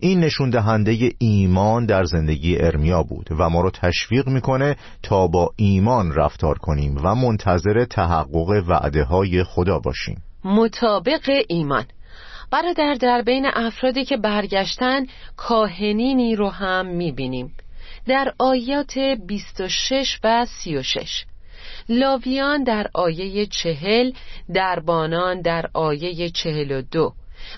این 0.00 0.20
نشون 0.20 0.50
دهنده 0.50 1.12
ایمان 1.18 1.86
در 1.86 2.04
زندگی 2.04 2.58
ارمیا 2.58 3.02
بود 3.02 3.28
و 3.38 3.50
ما 3.50 3.60
رو 3.60 3.70
تشویق 3.70 4.28
می‌کنه 4.28 4.76
تا 5.02 5.26
با 5.26 5.50
ایمان 5.56 6.14
رفتار 6.14 6.58
کنیم 6.58 6.96
و 7.04 7.14
منتظر 7.14 7.84
تحقق 7.84 8.64
وعده 8.68 9.04
های 9.04 9.44
خدا 9.44 9.78
باشیم. 9.78 10.22
مطابق 10.44 11.42
ایمان. 11.48 11.84
برادر 12.50 12.94
در 12.94 13.22
بین 13.22 13.46
افرادی 13.54 14.04
که 14.04 14.16
برگشتن 14.16 15.06
کاهنینی 15.36 16.36
رو 16.36 16.48
هم 16.48 16.86
می‌بینیم. 16.86 17.54
در 18.06 18.34
آیات 18.38 18.98
26 18.98 20.20
و 20.24 20.46
36 20.46 21.24
لاویان 21.88 22.64
در 22.64 22.86
آیه 22.94 23.46
چهل 23.46 24.12
دربانان 24.54 25.40
در 25.40 25.70
آیه 25.74 26.30
چهل 26.30 26.70
و 26.72 26.82
دو. 26.82 27.12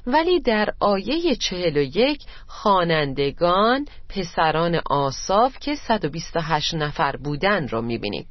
ولی 0.07 0.41
در 0.41 0.69
آیه 0.81 1.37
چهل 1.37 1.77
و 1.77 1.83
یک 1.83 2.25
خانندگان 2.47 3.87
پسران 4.09 4.81
آصاف 4.91 5.59
که 5.61 5.75
128 5.75 6.75
نفر 6.75 7.17
بودن 7.17 7.69
رو 7.69 7.83
می‌بینیم 7.83 8.27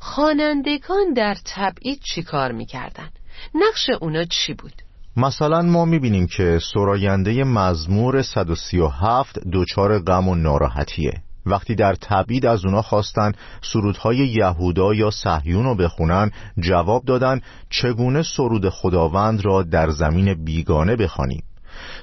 خانندگان 0.00 1.12
در 1.16 1.36
تبعید 1.44 2.00
چی 2.00 2.22
کار 2.22 2.52
می‌کردن؟ 2.52 3.10
نقش 3.54 3.90
اونا 4.00 4.24
چی 4.24 4.54
بود؟ 4.54 4.72
مثلا 5.16 5.62
ما 5.62 5.84
می‌بینیم 5.84 6.26
که 6.26 6.58
سراینده 6.74 7.44
مزمور 7.44 8.22
137 8.22 9.38
دوچار 9.38 9.98
غم 9.98 10.28
و 10.28 10.34
ناراحتیه 10.34 11.22
وقتی 11.46 11.74
در 11.74 11.94
تبعید 11.94 12.46
از 12.46 12.64
اونا 12.64 12.82
خواستن 12.82 13.32
سرودهای 13.62 14.16
یهودا 14.16 14.94
یا 14.94 15.10
صهیون 15.10 15.64
رو 15.64 15.74
بخونن 15.74 16.30
جواب 16.58 17.04
دادن 17.04 17.40
چگونه 17.70 18.22
سرود 18.22 18.68
خداوند 18.68 19.44
را 19.44 19.62
در 19.62 19.90
زمین 19.90 20.44
بیگانه 20.44 20.96
بخوانیم 20.96 21.42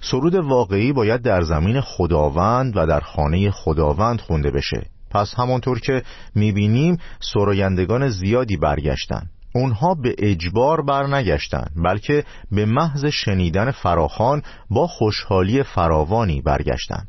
سرود 0.02 0.36
واقعی 0.36 0.94
باید 0.94 1.22
در 1.22 1.42
زمین 1.42 1.82
خداوند 1.82 2.78
و 2.78 2.86
در 2.86 3.00
خانه 3.00 3.52
خداوند 3.52 4.22
خونده 4.22 4.52
بشه. 4.52 4.86
پس 5.12 5.34
همانطور 5.38 5.80
که 5.80 6.04
می‌بینیم 6.36 6.98
سرایندگان 7.20 8.10
زیادی 8.10 8.58
برگشتن. 8.58 9.22
اونها 9.56 9.94
به 9.94 10.16
اجبار 10.18 10.82
برنگشتن 10.82 11.66
بلکه 11.76 12.24
به 12.52 12.66
محض 12.66 13.06
شنیدن 13.06 13.72
فراخان 13.72 14.42
با 14.70 14.88
خوشحالی 14.88 15.64
فراوانی 15.64 16.42
برگشتن. 16.42 17.06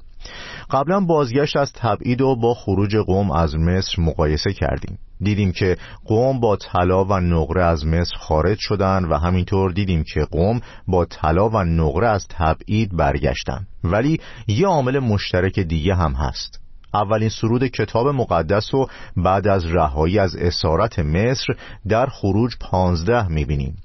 قبلا 0.70 1.00
بازگشت 1.00 1.56
از 1.56 1.72
تبعید 1.72 2.20
و 2.20 2.36
با 2.36 2.54
خروج 2.54 2.96
قوم 2.96 3.30
از 3.30 3.56
مصر 3.56 4.02
مقایسه 4.02 4.52
کردیم. 4.52 4.98
دیدیم 5.20 5.52
که 5.52 5.76
قوم 6.04 6.40
با 6.40 6.56
طلا 6.56 7.04
و 7.04 7.12
نقره 7.12 7.64
از 7.64 7.86
مصر 7.86 8.16
خارج 8.18 8.58
شدن 8.60 9.04
و 9.04 9.18
همینطور 9.18 9.72
دیدیم 9.72 10.04
که 10.04 10.24
قوم 10.24 10.60
با 10.88 11.04
طلا 11.04 11.48
و 11.48 11.56
نقره 11.64 12.08
از 12.08 12.26
تبعید 12.28 12.96
برگشتن 12.96 13.66
ولی 13.84 14.20
یه 14.48 14.66
عامل 14.66 14.98
مشترک 14.98 15.58
دیگه 15.58 15.94
هم 15.94 16.12
هست. 16.12 16.62
اولین 16.94 17.28
سرود 17.28 17.66
کتاب 17.66 18.08
مقدس 18.08 18.74
و 18.74 18.86
بعد 19.16 19.48
از 19.48 19.66
رهایی 19.66 20.18
از 20.18 20.36
اسارت 20.36 20.98
مصر 20.98 21.54
در 21.88 22.06
خروج 22.06 22.56
پانزده 22.60 23.28
می‌بینیم. 23.28 23.76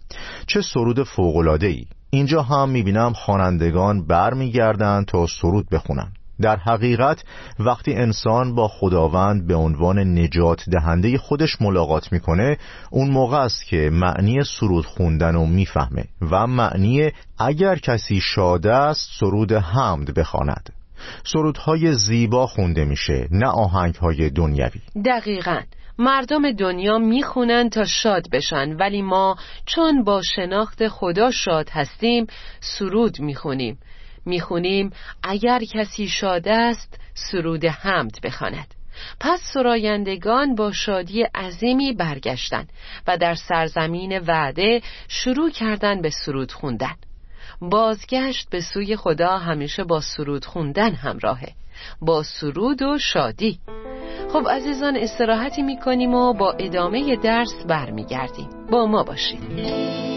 چه 0.48 0.62
سرود 0.62 1.03
فوقلاده 1.03 1.67
ای 1.67 1.86
اینجا 2.10 2.41
هم 2.41 2.69
می‌بینم 2.69 3.13
خوانندگان 3.13 4.07
برمیگردند 4.07 5.05
تا 5.05 5.25
سرود 5.41 5.69
بخونن. 5.69 6.13
در 6.41 6.56
حقیقت 6.56 7.24
وقتی 7.60 7.94
انسان 7.94 8.56
با 8.56 8.67
خداوند 8.67 9.48
به 9.48 9.56
عنوان 9.56 10.00
نجات 10.00 10.63
دهنده 10.70 11.17
خودش 11.17 11.62
ملاقات 11.62 12.12
می‌کنه 12.12 12.58
اون 12.91 13.10
موقع 13.10 13.38
است 13.38 13.65
که 13.65 13.89
معنی 13.94 14.44
سرود 14.44 14.86
خوندن 14.86 15.34
رو 15.34 15.46
می‌فهمه 15.46 16.06
و 16.32 16.48
معنی 16.48 17.12
اگر 17.39 17.75
کسی 17.75 18.22
شاده 18.22 18.74
است 18.74 19.10
سرود 19.20 19.51
حمد 19.51 20.13
بخواند. 20.13 20.70
سرودهای 21.24 21.94
زیبا 21.94 22.48
خونده 22.48 22.86
میشه 22.86 23.27
نه 23.32 23.48
آهنگهای 23.48 24.29
دنیوی. 24.29 24.82
دقیقا. 25.06 25.62
مردم 26.00 26.51
دنیا 26.51 26.98
می‌خونن 26.98 27.70
تا 27.70 27.86
شاد 27.86 28.29
بشن 28.32 28.75
ولی 28.75 29.01
ما 29.01 29.36
چون 29.65 30.03
با 30.03 30.22
شناخت 30.22 30.88
خدا 30.88 31.32
شاد 31.32 31.70
هستیم 31.70 32.27
سرود 32.60 33.20
می‌خونیم. 33.20 33.77
می‌خونیم 34.27 34.91
اگر 35.24 35.60
کسی 35.60 36.07
شاد 36.07 36.48
است 36.48 37.00
سرود 37.13 37.65
حمد 37.65 38.19
بخواند. 38.24 38.74
پس 39.19 39.41
سرایندگان 39.53 40.55
با 40.55 40.72
شادی 40.72 41.22
عظیمی 41.22 41.93
برگشتند 41.93 42.69
و 43.07 43.17
در 43.17 43.36
سرزمین 43.36 44.19
وعده 44.19 44.81
شروع 45.07 45.50
کردن 45.50 46.01
به 46.01 46.10
سرود 46.10 46.51
خوندن. 46.51 46.96
بازگشت 47.62 48.50
به 48.50 48.62
سوی 48.62 48.96
خدا 48.96 49.38
همیشه 49.38 49.84
با 49.84 50.01
سرود 50.01 50.46
خوندن 50.46 50.91
همراهه 50.91 51.53
با 52.01 52.24
سرود 52.24 52.81
و 52.81 52.98
شادی. 52.98 53.60
خب 54.34 54.48
عزیزان 54.50 54.98
استراحتی 54.98 55.62
می‌کنیم 55.62 56.13
و 56.13 56.34
با 56.34 56.51
ادامه 56.51 57.15
درس 57.15 57.65
برمیگردیم. 57.67 58.50
با 58.72 58.86
ما 58.86 59.03
باشید. 59.03 60.16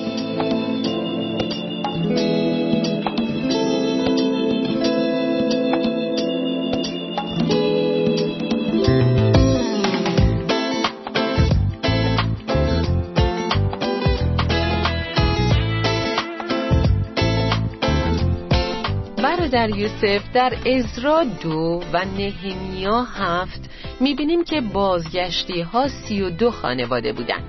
در 19.48 19.70
یوسف 19.76 20.32
در 20.32 20.52
ازرا 20.66 21.24
دو 21.42 21.82
و 21.92 22.04
نهمیا 22.04 23.02
هفت 23.02 23.70
می‌بینیم 24.00 24.44
که 24.44 24.60
بازگشتی 24.60 25.60
ها 25.60 25.88
سی 25.88 26.22
و 26.22 26.30
دو 26.30 26.50
خانواده 26.50 27.12
بودن. 27.12 27.42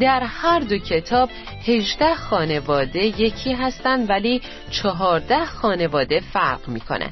در 0.00 0.20
هر 0.20 0.60
دو 0.60 0.78
کتاب 0.78 1.30
هجده 1.66 2.14
خانواده 2.14 3.04
یکی 3.04 3.52
هستند 3.52 4.10
ولی 4.10 4.40
چهارده 4.70 5.44
خانواده 5.44 6.20
فرق 6.32 6.68
می‌کنن. 6.68 7.10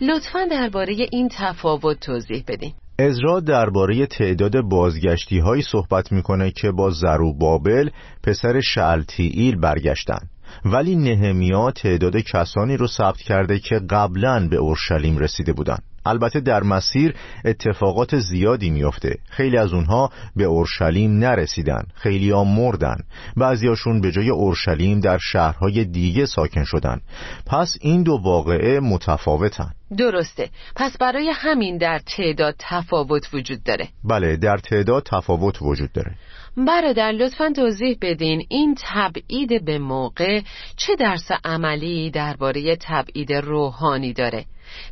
لطفا 0.00 0.44
درباره 0.50 1.06
این 1.12 1.28
تفاوت 1.28 2.00
توضیح 2.00 2.44
بدین. 2.48 2.72
ازرا 2.98 3.40
درباره 3.40 4.06
تعداد 4.06 4.60
بازگشتی 4.60 5.38
هایی 5.38 5.62
صحبت 5.62 6.12
می‌کنه 6.12 6.50
که 6.50 6.70
با 6.70 6.90
زروبابل 6.90 7.90
پسر 8.22 8.60
شلتیئیل 8.60 9.56
برگشتند. 9.56 10.33
ولی 10.64 10.96
نهمیا 10.96 11.70
تعداد 11.70 12.16
کسانی 12.16 12.76
رو 12.76 12.86
ثبت 12.86 13.16
کرده 13.16 13.58
که 13.58 13.78
قبلا 13.90 14.48
به 14.48 14.56
اورشلیم 14.56 15.18
رسیده 15.18 15.52
بودند. 15.52 15.82
البته 16.06 16.40
در 16.40 16.62
مسیر 16.62 17.14
اتفاقات 17.44 18.16
زیادی 18.16 18.70
میافته. 18.70 19.18
خیلی 19.30 19.56
از 19.56 19.72
اونها 19.72 20.10
به 20.36 20.44
اورشلیم 20.44 21.18
نرسیدن. 21.18 21.82
خیلی 21.94 22.30
ها 22.30 22.44
مردن. 22.44 22.96
بعضیاشون 23.36 24.00
به 24.00 24.12
جای 24.12 24.30
اورشلیم 24.30 25.00
در 25.00 25.18
شهرهای 25.18 25.84
دیگه 25.84 26.26
ساکن 26.26 26.64
شدن. 26.64 27.00
پس 27.46 27.76
این 27.80 28.02
دو 28.02 28.20
واقعه 28.22 28.80
متفاوتن. 28.80 29.70
درسته. 29.96 30.50
پس 30.76 30.96
برای 30.96 31.32
همین 31.34 31.78
در 31.78 31.98
تعداد 32.16 32.54
تفاوت 32.58 33.34
وجود 33.34 33.62
داره. 33.62 33.88
بله 34.04 34.36
در 34.36 34.56
تعداد 34.56 35.02
تفاوت 35.02 35.62
وجود 35.62 35.92
داره. 35.92 36.14
برادر 36.56 37.12
لطفا 37.12 37.52
توضیح 37.56 37.98
بدین 38.02 38.46
این 38.48 38.76
تبعید 38.82 39.64
به 39.64 39.78
موقع 39.78 40.40
چه 40.76 40.96
درس 40.96 41.28
عملی 41.44 42.10
درباره 42.10 42.76
تبعید 42.80 43.32
روحانی 43.32 44.12
داره؟ 44.12 44.44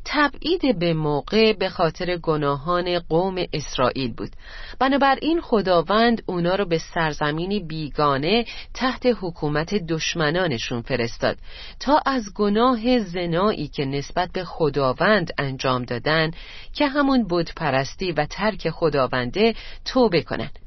تبعید 0.05 0.79
به 0.79 0.95
موقع 0.95 1.53
به 1.53 1.69
خاطر 1.69 2.17
گناهان 2.17 2.99
قوم 2.99 3.37
اسرائیل 3.53 4.13
بود 4.13 4.31
بنابراین 4.79 5.41
خداوند 5.41 6.23
اونا 6.27 6.55
رو 6.55 6.65
به 6.65 6.79
سرزمینی 6.79 7.61
بیگانه 7.61 8.45
تحت 8.75 9.07
حکومت 9.21 9.75
دشمنانشون 9.75 10.83
فرستاد 10.83 11.39
تا 11.81 12.01
از 12.07 12.35
گناه 12.35 12.99
زنایی 12.99 13.69
که 13.69 13.85
نسبت 13.85 14.31
به 14.33 14.45
خداوند 14.45 15.31
انجام 15.39 15.83
دادن 15.83 16.31
که 16.75 16.87
همون 16.87 17.25
بود 17.25 17.51
پرستی 17.57 18.13
و 18.13 18.27
ترک 18.27 18.71
خداونده 18.71 19.55
توبه 19.85 20.23
کنند 20.23 20.59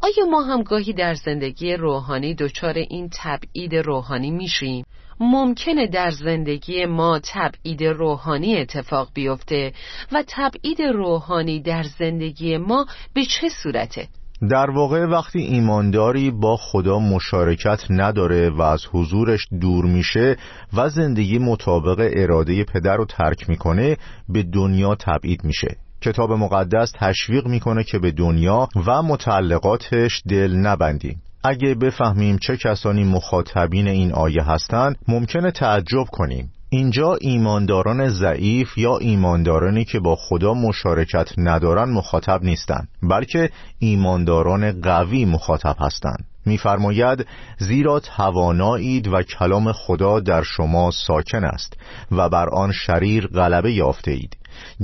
آیا 0.00 0.26
ما 0.30 0.42
هم 0.42 0.62
گاهی 0.62 0.92
در 0.92 1.14
زندگی 1.14 1.72
روحانی 1.72 2.34
دچار 2.34 2.74
این 2.74 3.10
تبعید 3.12 3.74
روحانی 3.74 4.30
میشیم؟ 4.30 4.84
ممکنه 5.20 5.86
در 5.86 6.10
زندگی 6.10 6.86
ما 6.86 7.20
تبعید 7.32 7.84
روحانی 7.84 8.56
اتفاق 8.56 9.08
بیفته 9.14 9.72
و 10.12 10.24
تبعید 10.28 10.82
روحانی 10.82 11.62
در 11.62 11.82
زندگی 11.98 12.56
ما 12.56 12.86
به 13.14 13.24
چه 13.24 13.48
صورته؟ 13.48 14.08
در 14.50 14.70
واقع 14.70 15.04
وقتی 15.04 15.38
ایمانداری 15.38 16.30
با 16.30 16.56
خدا 16.56 16.98
مشارکت 16.98 17.84
نداره 17.90 18.50
و 18.50 18.62
از 18.62 18.86
حضورش 18.92 19.48
دور 19.60 19.84
میشه 19.84 20.36
و 20.76 20.88
زندگی 20.88 21.38
مطابق 21.38 22.10
اراده 22.16 22.64
پدر 22.64 22.96
رو 22.96 23.04
ترک 23.04 23.48
می‌کنه 23.48 23.96
به 24.28 24.42
دنیا 24.42 24.94
تبعید 24.94 25.44
میشه 25.44 25.76
کتاب 26.00 26.32
مقدس 26.32 26.92
تشویق 26.98 27.46
می‌کنه 27.46 27.84
که 27.84 27.98
به 27.98 28.10
دنیا 28.10 28.68
و 28.86 29.02
متعلقاتش 29.02 30.22
دل 30.28 30.56
نبندیم 30.56 31.22
اگه 31.44 31.74
بفهمیم 31.74 32.38
چه 32.38 32.56
کسانی 32.56 33.04
مخاطبین 33.04 33.88
این 33.88 34.12
آیه 34.12 34.42
هستند 34.42 34.96
ممکنه 35.08 35.50
تعجب 35.50 36.06
کنیم. 36.12 36.52
اینجا 36.68 37.14
ایمانداران 37.20 38.08
ضعیف 38.08 38.78
یا 38.78 38.98
ایماندارانی 38.98 39.84
که 39.84 40.00
با 40.00 40.16
خدا 40.16 40.54
مشارکت 40.54 41.32
ندارن 41.38 41.90
مخاطب 41.90 42.40
نیستند 42.42 42.88
بلکه 43.02 43.50
ایمانداران 43.78 44.80
قوی 44.80 45.24
مخاطب 45.24 45.76
هستند. 45.80 46.24
میفرماید 46.46 47.26
زیرا 47.58 48.00
توانایید 48.00 49.08
و 49.08 49.22
کلام 49.22 49.72
خدا 49.72 50.20
در 50.20 50.42
شما 50.42 50.90
ساکن 50.90 51.44
است 51.44 51.76
و 52.12 52.28
بر 52.28 52.48
آن 52.48 52.72
شریر 52.72 53.26
غلبه 53.26 53.72
یافته 53.72 54.10
اید 54.10 54.36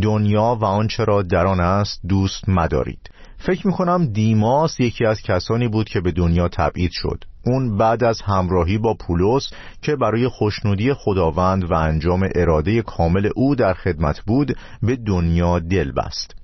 دنیا 0.03 0.59
و 0.61 0.65
آنچه 0.65 1.05
را 1.05 1.23
در 1.23 1.47
آن 1.47 1.61
است 1.61 2.01
دوست 2.09 2.49
مدارید. 2.49 3.11
فکر 3.47 3.67
می‌کنم 3.67 4.07
دیماس 4.07 4.81
یکی 4.81 5.05
از 5.05 5.23
کسانی 5.23 5.69
بود 5.69 5.89
که 5.89 6.01
به 6.01 6.13
دنیا 6.13 6.49
تبعید 6.49 6.91
شد. 6.93 7.25
اون 7.47 7.77
بعد 7.77 8.05
از 8.05 8.23
همراهی 8.23 8.79
با 8.79 8.95
پولس 8.95 9.51
که 9.83 9.97
برای 9.97 10.29
خوشنودی 10.29 10.95
خداوند 10.95 11.71
و 11.71 11.75
انجام 11.75 12.29
اراده 12.35 12.83
کامل 12.83 13.29
او 13.37 13.55
در 13.55 13.75
خدمت 13.75 14.21
بود 14.21 14.57
به 14.83 14.97
دنیا 14.97 15.59
دل 15.59 15.93
بست. 15.93 16.35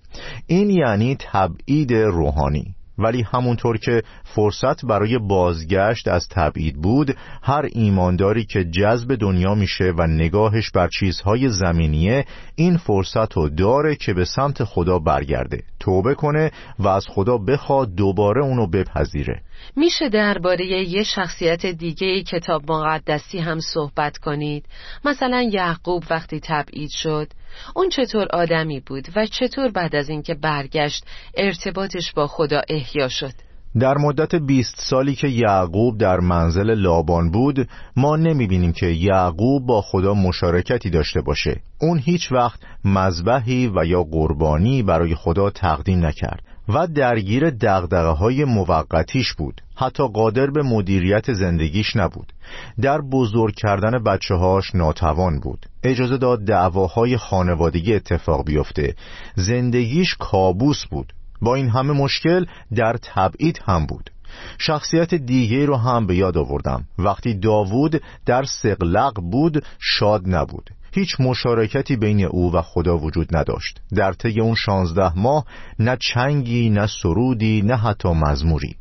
این 0.47 0.71
یعنی 0.71 1.17
تبعید 1.33 1.93
روحانی. 1.93 2.75
ولی 2.99 3.23
همونطور 3.23 3.79
که 3.79 4.03
فرصت 4.25 4.85
برای 4.85 5.19
بازگشت 5.19 6.09
از 6.09 6.29
تبعید 6.29 6.83
بود 6.83 7.17
هر 7.43 7.69
ایمانداری 7.73 8.45
که 8.45 8.65
جذب 8.65 9.15
دنیا 9.15 9.55
میشه 9.55 9.93
و 9.99 10.07
نگاهش 10.07 10.71
بر 10.71 10.89
چیزهای 10.89 11.49
زمینیه 11.49 12.25
این 12.55 12.77
فرصت 12.77 13.33
رو 13.33 13.49
داره 13.49 13.97
که 13.97 14.15
به 14.15 14.25
سمت 14.25 14.65
خدا 14.65 14.99
برگرده. 14.99 15.63
توبه 15.81 16.15
کنه 16.15 16.51
و 16.79 16.89
از 16.89 17.07
خدا 17.09 17.39
بخواد 17.39 17.95
دوباره 17.95 18.45
اونو 18.45 18.67
بپذیره. 18.67 19.41
میشه 19.77 20.09
درباره 20.09 20.67
یه 20.67 21.03
شخصیت 21.03 21.67
دیگه 21.67 22.23
کتاب 22.23 22.73
مقدسی 22.73 23.39
هم 23.39 23.61
صحبت 23.61 24.19
کنید؟ 24.19 24.65
مثلا 25.05 25.43
یعقوب 25.43 26.05
وقتی 26.11 26.41
تبعید 26.41 26.91
شد 26.91 27.29
اون 27.77 27.89
چطور 27.89 28.27
آدمی 28.33 28.81
بود 28.81 29.09
و 29.17 29.27
چطور 29.27 29.71
بعد 29.71 29.97
از 29.97 30.09
اینکه 30.09 30.35
برگشت 30.35 31.05
ارتباطش 31.37 32.13
با 32.13 32.27
خدا 32.27 32.63
احیا 32.69 33.09
شد؟ 33.09 33.33
در 33.81 33.99
مدت 33.99 34.35
20 34.35 34.75
سالی 34.79 35.15
که 35.15 35.29
یعقوب 35.29 35.99
در 35.99 36.21
منزل 36.21 36.75
لابان 36.75 37.31
بود 37.31 37.69
ما 37.97 38.17
نمی‌بینیم 38.17 38.73
که 38.73 38.87
یعقوب 38.87 39.67
با 39.67 39.83
خدا 39.83 40.15
مشارکتی 40.15 40.91
داشته 40.91 41.21
باشه. 41.21 41.61
اون 41.81 41.99
هیچ 41.99 42.33
وقت 42.33 42.61
مذبحی 42.85 43.73
و 43.77 43.85
یا 43.85 44.03
قربانی 44.03 44.83
برای 44.83 45.15
خدا 45.15 45.51
تقدیم 45.51 46.07
نکرد. 46.07 46.43
و 46.68 46.87
درگیر 46.87 47.50
دقدقه 47.50 48.09
های 48.09 48.44
موقتیش 48.44 49.33
بود. 49.33 49.61
حتی 49.76 50.09
قادر 50.09 50.50
به 50.50 50.62
مدیریت 50.62 51.33
زندگیش 51.33 51.96
نبود. 51.96 52.33
در 52.81 53.00
بزرگ 53.00 53.54
کردن 53.54 54.02
بچه 54.04 54.35
هاش 54.35 54.74
ناتوان 54.74 55.40
بود. 55.40 55.66
اجازه 55.83 56.16
داد 56.16 56.44
دعواهای 56.44 57.16
خانوادگی 57.16 57.94
اتفاق 57.94 58.44
بیفته. 58.44 58.94
زندگیش 59.35 60.14
کابوس 60.18 60.85
بود. 60.87 61.12
با 61.42 61.54
این 61.54 61.68
همه 61.68 61.92
مشکل 61.92 62.46
در 62.74 62.96
تبعید 63.02 63.61
هم 63.66 63.87
بود. 63.87 64.11
شخصیت 64.59 65.14
دیگه 65.14 65.66
رو 65.66 65.76
هم 65.76 66.07
به 66.07 66.16
یاد 66.16 66.38
آوردم. 66.38 66.85
وقتی 66.98 67.35
داوود 67.35 68.02
در 68.26 68.44
سقلق 68.44 69.20
بود 69.20 69.64
شاد 69.78 70.22
نبود. 70.26 70.70
هیچ 70.92 71.20
مشارکتی 71.20 71.96
بین 71.96 72.24
او 72.24 72.53
و 72.53 72.62
خدا 72.62 72.98
وجود 72.98 73.37
نداشت 73.37 73.81
در 73.94 74.12
طی 74.12 74.40
اون 74.40 74.55
شانزده 74.55 75.18
ماه 75.18 75.44
نه 75.79 75.96
چنگی 76.01 76.70
نه 76.70 76.87
سرودی 77.03 77.62
نه 77.62 77.77
حتی 77.77 78.09
مزموری 78.09 78.77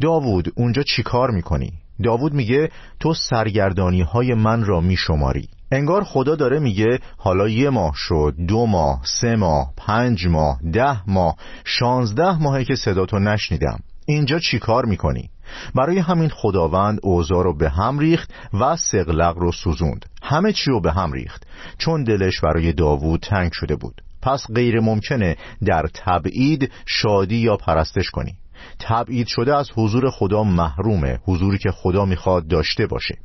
داوود 0.00 0.52
اونجا 0.56 0.82
چیکار 0.82 1.30
می‌کنی؟ 1.30 1.72
داوود 2.04 2.34
میگه 2.34 2.70
تو 3.00 3.14
سرگردانی 3.14 4.02
های 4.02 4.34
من 4.34 4.64
را 4.64 4.80
میشماری 4.80 5.48
انگار 5.72 6.04
خدا 6.04 6.34
داره 6.34 6.58
میگه 6.58 6.98
حالا 7.16 7.48
یه 7.48 7.70
ماه 7.70 7.92
شد 7.94 8.34
دو 8.48 8.66
ماه 8.66 9.00
سه 9.20 9.36
ماه 9.36 9.72
پنج 9.76 10.26
ماه 10.26 10.60
ده 10.72 11.10
ماه 11.10 11.36
شانزده 11.64 12.42
ماهه 12.42 12.64
که 12.64 12.74
صداتو 12.74 13.18
نشنیدم 13.18 13.78
اینجا 14.06 14.38
چی 14.38 14.58
کار 14.58 14.84
می‌کنی؟ 14.84 15.30
برای 15.74 15.98
همین 15.98 16.28
خداوند 16.28 16.98
اوضاع 17.02 17.44
رو 17.44 17.56
به 17.56 17.70
هم 17.70 17.98
ریخت 17.98 18.30
و 18.60 18.76
سقلق 18.76 19.38
رو 19.38 19.52
سوزوند. 19.52 20.06
همه 20.22 20.52
چی 20.52 20.70
رو 20.70 20.80
به 20.80 20.92
هم 20.92 21.12
ریخت. 21.12 21.46
چون 21.78 22.04
دلش 22.04 22.40
برای 22.40 22.72
داوود 22.72 23.20
تنگ 23.20 23.50
شده 23.52 23.76
بود. 23.76 24.02
پس 24.22 24.46
غیر 24.54 24.80
ممکنه 24.80 25.36
در 25.64 25.86
تبعید 25.94 26.72
شادی 26.86 27.36
یا 27.36 27.56
پرستش 27.56 28.10
کنی. 28.10 28.34
تبعید 28.80 29.26
شده 29.26 29.56
از 29.56 29.70
حضور 29.74 30.10
خدا 30.10 30.44
محرومه 30.44 31.18
حضوری 31.24 31.58
که 31.58 31.70
خدا 31.70 32.04
می‌خواد 32.04 32.48
داشته 32.48 32.86
باشه. 32.86 33.18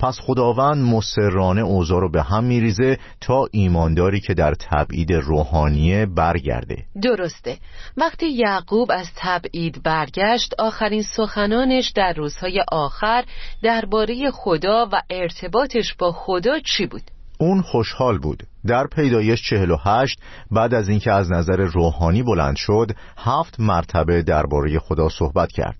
پس 0.00 0.18
خداوند 0.20 0.84
مسررانه 0.84 1.60
اوضاع 1.60 2.00
رو 2.00 2.10
به 2.10 2.22
هم 2.22 2.44
میریزه 2.44 2.98
تا 3.20 3.46
ایمانداری 3.50 4.20
که 4.20 4.34
در 4.34 4.54
تبعید 4.54 5.12
روحانیه 5.12 6.06
برگرده. 6.06 6.84
درسته. 7.02 7.56
وقتی 7.96 8.26
یعقوب 8.26 8.90
از 8.90 9.08
تبعید 9.16 9.82
برگشت 9.82 10.54
آخرین 10.58 11.02
سخنانش 11.02 11.88
در 11.88 12.12
روزهای 12.12 12.64
آخر 12.72 13.24
درباره 13.62 14.30
خدا 14.30 14.88
و 14.92 15.02
ارتباطش 15.10 15.94
با 15.94 16.12
خدا 16.12 16.58
چی 16.58 16.86
بود؟ 16.86 17.02
اون 17.40 17.62
خوشحال 17.62 18.18
بود. 18.18 18.42
در 18.68 18.86
پیدایش 18.86 19.42
48 19.42 20.20
بعد 20.50 20.74
از 20.74 20.88
اینکه 20.88 21.12
از 21.12 21.30
نظر 21.30 21.56
روحانی 21.56 22.22
بلند 22.22 22.56
شد 22.56 22.90
هفت 23.16 23.60
مرتبه 23.60 24.22
درباره 24.22 24.78
خدا 24.78 25.08
صحبت 25.08 25.52
کرد. 25.52 25.76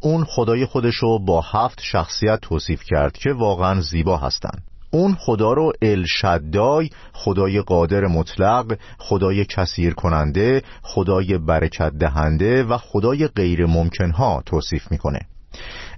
اون 0.00 0.24
خدای 0.24 0.66
خودشو 0.66 1.18
با 1.18 1.40
هفت 1.40 1.80
شخصیت 1.82 2.38
توصیف 2.42 2.82
کرد 2.84 3.12
که 3.12 3.32
واقعا 3.32 3.80
زیبا 3.80 4.16
هستند. 4.16 4.62
اون 4.90 5.16
خدا 5.20 5.52
رو 5.52 5.72
الشدای 5.82 6.90
خدای 7.12 7.60
قادر 7.60 8.06
مطلق 8.06 8.78
خدای 8.98 9.44
کثیر 9.44 9.94
کننده 9.94 10.62
خدای 10.82 11.38
برکت 11.38 11.92
دهنده 12.00 12.64
و 12.64 12.78
خدای 12.78 13.28
غیر 13.28 13.66
ممکن 13.66 14.10
ها 14.10 14.42
توصیف 14.46 14.90
می‌کنه. 14.90 15.20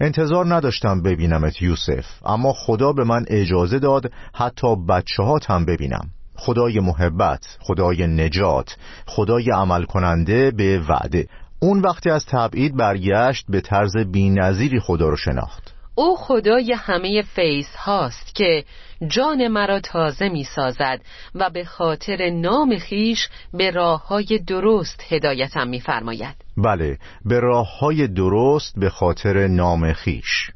انتظار 0.01 0.55
نداشتم 0.55 1.03
ببینمت 1.03 1.62
یوسف 1.62 2.07
اما 2.27 2.53
خدا 2.53 2.92
به 2.92 3.05
من 3.05 3.25
اجازه 3.29 3.79
داد 3.79 4.12
حتی 4.35 4.77
بچه 4.88 5.23
هاتم 5.23 5.64
ببینم. 5.64 6.11
خدای 6.37 6.81
محبت 6.81 7.59
خدای 7.61 8.07
نجات 8.07 8.77
خدای 9.07 9.51
عمل 9.51 9.85
کننده 9.85 10.51
به 10.51 10.81
وعده. 10.88 11.27
اون 11.61 11.81
وقتی 11.81 12.11
از 12.11 12.27
تبعید 12.27 12.77
برگشت 12.77 13.47
به 13.49 13.61
طرز 13.61 13.97
بینظیری 13.97 14.81
خدا 14.81 15.09
رو 15.09 15.16
شناخت. 15.16 15.75
او 15.94 16.16
خدای 16.16 16.73
همه 16.73 17.23
فیض 17.23 17.68
هاست 17.77 18.35
که 18.35 18.64
جان 19.09 19.49
مرا 19.49 19.81
تازه 19.81 20.29
می 20.29 20.44
سازد 20.44 21.01
و 21.35 21.51
به 21.51 21.64
خاطر 21.64 22.31
نام 22.31 22.79
خیش 22.79 23.29
به 23.53 23.70
راه 23.70 24.07
های 24.07 24.40
درست 24.47 25.03
هدایتم 25.09 25.68
می 25.68 25.81
فرماید 25.81 26.35
بله 26.57 26.99
به 27.25 27.40
راه 27.40 27.79
های 27.79 28.09
درست 28.09 28.79
به 28.79 28.90
خاطر 28.90 29.47
نام 29.47 29.92
خیش. 29.92 30.51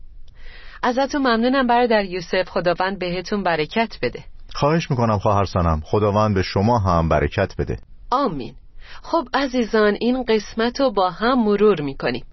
ازتون 0.82 1.20
ممنونم 1.20 1.66
برادر 1.66 2.04
یوسف. 2.04 2.48
خداوند 2.48 2.98
بهتون 2.98 3.42
برکت 3.42 3.98
بده. 4.02 4.24
خواهش 4.58 4.90
می‌کنم 4.90 5.18
خواهر 5.18 5.44
سنم 5.44 5.82
خداوند 5.84 6.34
به 6.34 6.42
شما 6.42 6.78
هم 6.78 7.08
برکت 7.08 7.56
بده. 7.58 7.78
آمین. 8.10 8.54
خب 9.02 9.28
عزیزان 9.34 9.96
این 10.00 10.24
قسمت 10.28 10.80
رو 10.80 10.90
با 10.90 11.10
هم 11.10 11.44
مرور 11.44 11.80
می‌کنیم. 11.80 12.24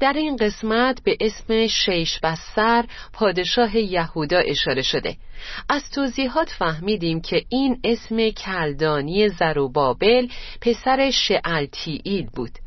در 0.00 0.12
این 0.12 0.36
قسمت 0.36 1.02
به 1.04 1.16
اسم 1.20 1.66
شیش 1.66 2.18
بسر 2.22 2.84
پادشاه 3.12 3.76
یهودا 3.76 4.38
اشاره 4.38 4.82
شده. 4.82 5.16
از 5.68 5.90
توضیحات 5.90 6.50
فهمیدیم 6.50 7.20
که 7.20 7.44
این 7.48 7.80
اسم 7.84 8.30
کلدانی 8.30 9.28
زروبابل 9.28 10.28
پسر 10.60 11.10
شعلتیئیل 11.10 12.26
بود. 12.36 12.58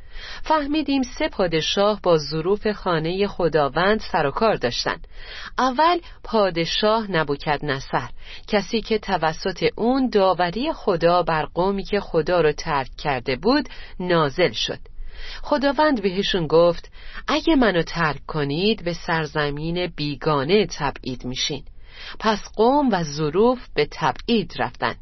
فهمیدیم 0.43 1.01
سه 1.03 1.27
پادشاه 1.27 1.99
با 2.03 2.17
ظروف 2.17 2.67
خانه 2.71 3.27
خداوند 3.27 3.99
سر 3.99 4.25
و 4.25 4.31
کار 4.31 4.55
داشتند 4.55 5.07
اول 5.57 5.99
پادشاه 6.23 7.11
نبوکد 7.11 7.65
نصر 7.65 8.09
کسی 8.47 8.81
که 8.81 8.99
توسط 8.99 9.65
اون 9.75 10.09
داوری 10.09 10.73
خدا 10.73 11.23
بر 11.23 11.45
قومی 11.45 11.83
که 11.83 11.99
خدا 11.99 12.41
را 12.41 12.51
ترک 12.51 12.89
کرده 12.97 13.35
بود 13.35 13.69
نازل 13.99 14.51
شد. 14.51 14.79
خداوند 15.41 16.01
بهشون 16.01 16.47
گفت 16.47 16.91
اگه 17.27 17.55
منو 17.55 17.81
ترک 17.81 18.25
کنید 18.25 18.83
به 18.83 18.93
سرزمین 18.93 19.87
بیگانه 19.95 20.65
تبعید 20.65 21.25
میشین. 21.25 21.63
پس 22.19 22.39
قوم 22.55 22.89
و 22.91 23.03
ظروف 23.03 23.59
به 23.75 23.87
تبعید 23.91 24.53
رفتن. 24.57 24.95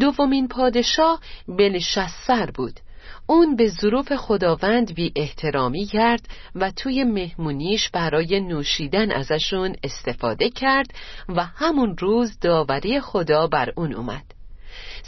دومین 0.00 0.48
پادشاه 0.48 1.20
بلشسر 1.48 2.50
بود. 2.54 2.80
اون 3.26 3.56
به 3.56 3.68
ظروف 3.68 4.12
خداوند 4.12 4.94
بی 4.94 5.12
احترامی 5.16 5.84
کرد 5.84 6.28
و 6.54 6.70
توی 6.70 7.04
مهمونیش 7.04 7.90
برای 7.90 8.40
نوشیدن 8.40 9.12
ازشون 9.12 9.76
استفاده 9.82 10.50
کرد 10.50 10.86
و 11.28 11.44
همون 11.44 11.96
روز 11.98 12.38
داوری 12.40 13.00
خدا 13.00 13.46
بر 13.46 13.72
اون 13.76 13.94
اومد. 13.94 14.24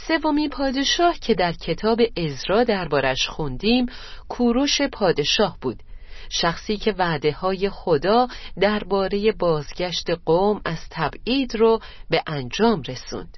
سومین 0.07 0.49
پادشاه 0.49 1.19
که 1.19 1.33
در 1.33 1.51
کتاب 1.51 2.01
ازرا 2.17 2.63
دربارش 2.63 3.27
خوندیم 3.27 3.85
کوروش 4.29 4.81
پادشاه 4.81 5.57
بود. 5.61 5.83
شخصی 6.29 6.77
که 6.77 6.91
وعده 6.97 7.31
های 7.31 7.69
خدا 7.69 8.27
درباره 8.59 9.31
بازگشت 9.31 10.09
قوم 10.25 10.61
از 10.65 10.79
تبعید 10.91 11.55
رو 11.55 11.79
به 12.09 12.23
انجام 12.27 12.81
رسوند. 12.81 13.37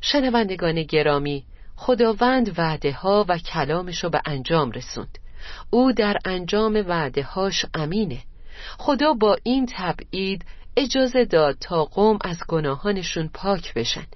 شنوندگان 0.00 0.82
گرامی 0.82 1.44
خداوند 1.80 2.58
وعده 2.58 2.92
ها 2.92 3.24
و 3.28 3.38
کلامش 3.38 4.04
رو 4.04 4.10
به 4.10 4.20
انجام 4.24 4.70
رسوند. 4.70 5.18
او 5.70 5.92
در 5.92 6.16
انجام 6.24 6.84
وعده 6.88 7.22
هاش 7.22 7.66
امینه. 7.74 8.18
خدا 8.78 9.12
با 9.12 9.36
این 9.42 9.68
تبعید 9.76 10.44
اجازه 10.76 11.24
داد 11.24 11.56
تا 11.60 11.84
قوم 11.84 12.18
از 12.20 12.38
گناهانشون 12.48 13.30
پاک 13.34 13.74
بشن 13.74 14.06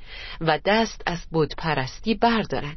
و 0.40 0.58
دست 0.64 1.02
از 1.06 1.18
بودپرستی 1.30 2.14
بردارن. 2.14 2.76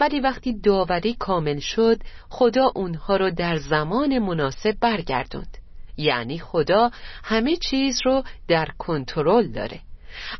ولی 0.00 0.20
وقتی 0.20 0.60
داوری 0.60 1.14
کامل 1.14 1.58
شد 1.58 2.00
خدا 2.28 2.72
اونها 2.74 3.16
رو 3.16 3.30
در 3.30 3.56
زمان 3.56 4.18
مناسب 4.18 4.76
برگردوند. 4.80 5.58
یعنی 5.96 6.38
خدا 6.38 6.90
همه 7.24 7.56
چیز 7.56 8.00
رو 8.04 8.22
در 8.48 8.68
کنترل 8.78 9.52
داره. 9.52 9.80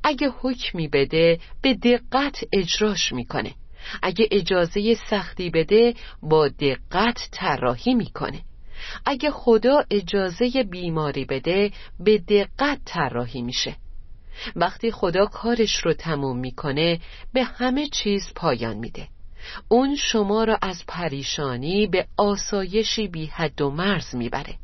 اگه 0.04 0.28
حکمی 0.40 0.88
بده 0.88 1.40
به 1.62 1.74
دقت 1.74 2.44
اجراش 2.52 3.12
می‌کنه. 3.12 3.54
اگه 4.02 4.28
اجازه 4.30 4.94
سختی 5.10 5.50
بده 5.50 5.94
با 6.22 6.48
دقت 6.48 7.28
طراحی 7.32 7.94
می‌کنه. 7.94 8.40
اگه 9.04 9.30
خدا 9.30 9.84
اجازه 9.90 10.64
بیماری 10.70 11.24
بده 11.24 11.72
به 12.00 12.18
دقت 12.18 12.78
طراحی 12.84 13.42
میشه. 13.42 13.76
وقتی 14.56 14.90
خدا 14.90 15.26
کارش 15.26 15.76
رو 15.76 15.92
تموم 15.92 16.38
می‌کنه 16.38 17.00
به 17.32 17.44
همه 17.44 17.88
چیز 17.88 18.32
پایان 18.36 18.76
میده. 18.76 19.08
اون 19.68 19.96
شما 19.96 20.44
را 20.44 20.58
از 20.62 20.84
پریشانی 20.88 21.86
به 21.86 22.06
آسایشی 22.16 23.08
بی 23.08 23.26
حد 23.26 23.60
و 23.60 23.70
مرز 23.70 24.14
می‌بره. 24.14 24.54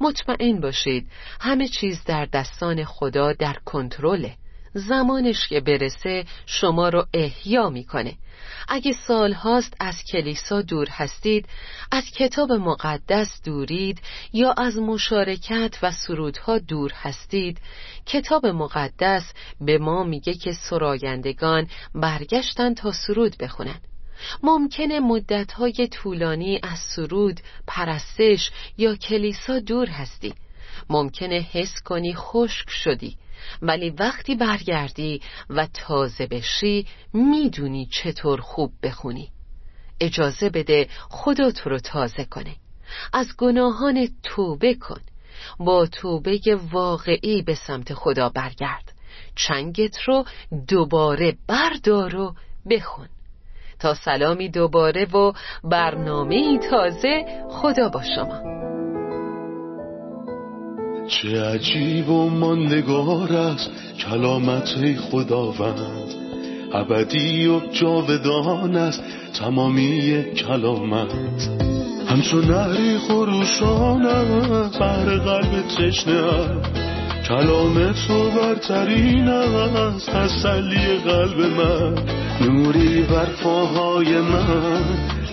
مطمئن 0.00 0.60
باشید 0.60 1.10
همه 1.40 1.68
چیز 1.68 2.04
در 2.04 2.24
دستان 2.24 2.84
خدا 2.84 3.32
در 3.32 3.56
کنترله. 3.64 4.36
زمانش 4.76 5.48
که 5.48 5.60
برسه 5.60 6.24
شما 6.46 6.88
رو 6.88 7.06
احیا 7.14 7.70
می‌کنه. 7.70 8.14
اگه 8.68 8.92
سال 8.92 9.32
هاست 9.32 9.76
از 9.80 10.02
کلیسا 10.12 10.62
دور 10.62 10.88
هستید 10.90 11.48
از 11.92 12.10
کتاب 12.10 12.52
مقدس 12.52 13.42
دورید 13.44 14.00
یا 14.32 14.52
از 14.52 14.78
مشارکت 14.78 15.78
و 15.82 15.90
سرودها 15.90 16.58
دور 16.58 16.92
هستید 16.94 17.60
کتاب 18.06 18.46
مقدس 18.46 19.32
به 19.60 19.78
ما 19.78 20.04
میگه 20.04 20.34
که 20.34 20.52
سرایندگان 20.52 21.68
برگشتن 21.94 22.74
تا 22.74 22.92
سرود 22.92 23.36
بخونن. 23.40 23.80
ممکنه 24.42 25.00
مدتهای 25.00 25.88
طولانی 25.92 26.60
از 26.62 26.78
سرود، 26.78 27.40
پرستش 27.66 28.50
یا 28.78 28.96
کلیسا 28.96 29.58
دور 29.58 29.88
هستی. 29.88 30.34
ممکنه 30.90 31.46
حس 31.52 31.82
کنی 31.84 32.14
خشک 32.14 32.70
شدی. 32.70 33.16
ولی 33.62 33.90
وقتی 33.90 34.34
برگردی 34.34 35.20
و 35.50 35.66
تازه 35.66 36.26
بشی 36.26 36.86
می‌دونی 37.12 37.88
چطور 37.92 38.40
خوب 38.40 38.72
بخونی. 38.82 39.28
اجازه 40.00 40.50
بده 40.50 40.88
خدا 41.08 41.50
تو 41.50 41.70
رو 41.70 41.78
تازه 41.78 42.24
کنه. 42.24 42.56
از 43.12 43.26
گناهان 43.38 44.08
توبه 44.22 44.74
کن. 44.74 45.00
با 45.58 45.86
توبه 45.86 46.40
واقعی 46.72 47.42
به 47.42 47.54
سمت 47.54 47.94
خدا 47.94 48.28
برگرد. 48.28 48.92
چنگت 49.34 50.00
رو 50.00 50.24
دوباره 50.68 51.36
بردار 51.46 52.16
و 52.16 52.34
بخون. 52.70 53.08
تا 53.78 53.94
سلامی 53.94 54.48
دوباره 54.48 55.04
و 55.04 55.32
برنامه 55.64 56.58
تازه 56.70 57.24
خدا 57.50 57.88
با 57.88 58.02
شما. 58.02 58.55
چه 61.08 61.42
عجیب 61.42 62.10
و 62.10 62.30
ماندگار 62.30 63.32
است 63.32 63.70
کلامت 63.98 64.96
خداوند. 64.96 66.14
ابدی 66.72 67.46
و 67.46 67.60
جاودان 67.72 68.76
است 68.76 69.02
تمامی 69.34 70.24
کلامت. 70.34 71.12
همچون 72.06 72.44
نهری 72.44 72.98
خروشان 72.98 74.06
است 74.06 74.78
بر 74.78 75.04
قلب 75.04 75.66
تشنه 75.68 76.22
کلام 77.28 77.92
تو 77.92 78.30
برترین 78.30 79.28
است 79.28 80.10
تسلی 80.10 80.98
قلب 81.04 81.38
من. 81.38 81.94
نوری 82.40 83.02
بر 83.02 83.28
پاهای 83.42 84.20
من 84.20 84.84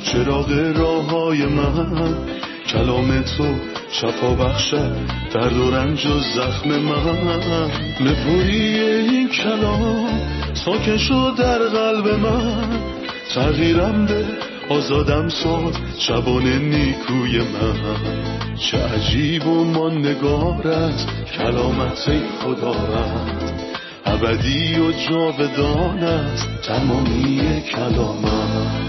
چراغ 0.04 0.52
راه 0.76 1.06
های 1.06 1.46
من. 1.46 2.16
کلام 2.68 3.22
تو 3.22 3.44
شفا 3.94 4.36
بخشد 4.36 4.96
درد 5.34 5.58
و 5.58 5.72
رنج 5.72 6.06
و 6.06 6.20
زخم 6.20 6.70
من. 6.70 7.72
نپوری 8.02 8.80
این 8.80 9.30
کلام 9.30 10.20
ساکن 10.54 10.98
شد 10.98 11.34
در 11.38 11.60
قلب 11.60 12.08
من. 12.08 12.80
تغییرم 13.36 14.06
به 14.06 14.26
آزادم 14.70 15.30
ساد 15.30 15.78
شبان 16.00 16.44
نیکوی 16.44 17.38
من. 17.38 18.24
چه 18.58 18.78
عجیب 18.78 19.48
و 19.48 19.64
ماندگار 19.64 20.68
است 20.68 21.08
کلامت 21.38 22.12
خدا 22.42 22.72
رد 22.72 23.54
ابدی 24.06 24.80
و 24.80 24.92
جاودان 24.92 26.04
است 26.04 26.48
تمامی 26.64 27.62
کلامت 27.72 28.83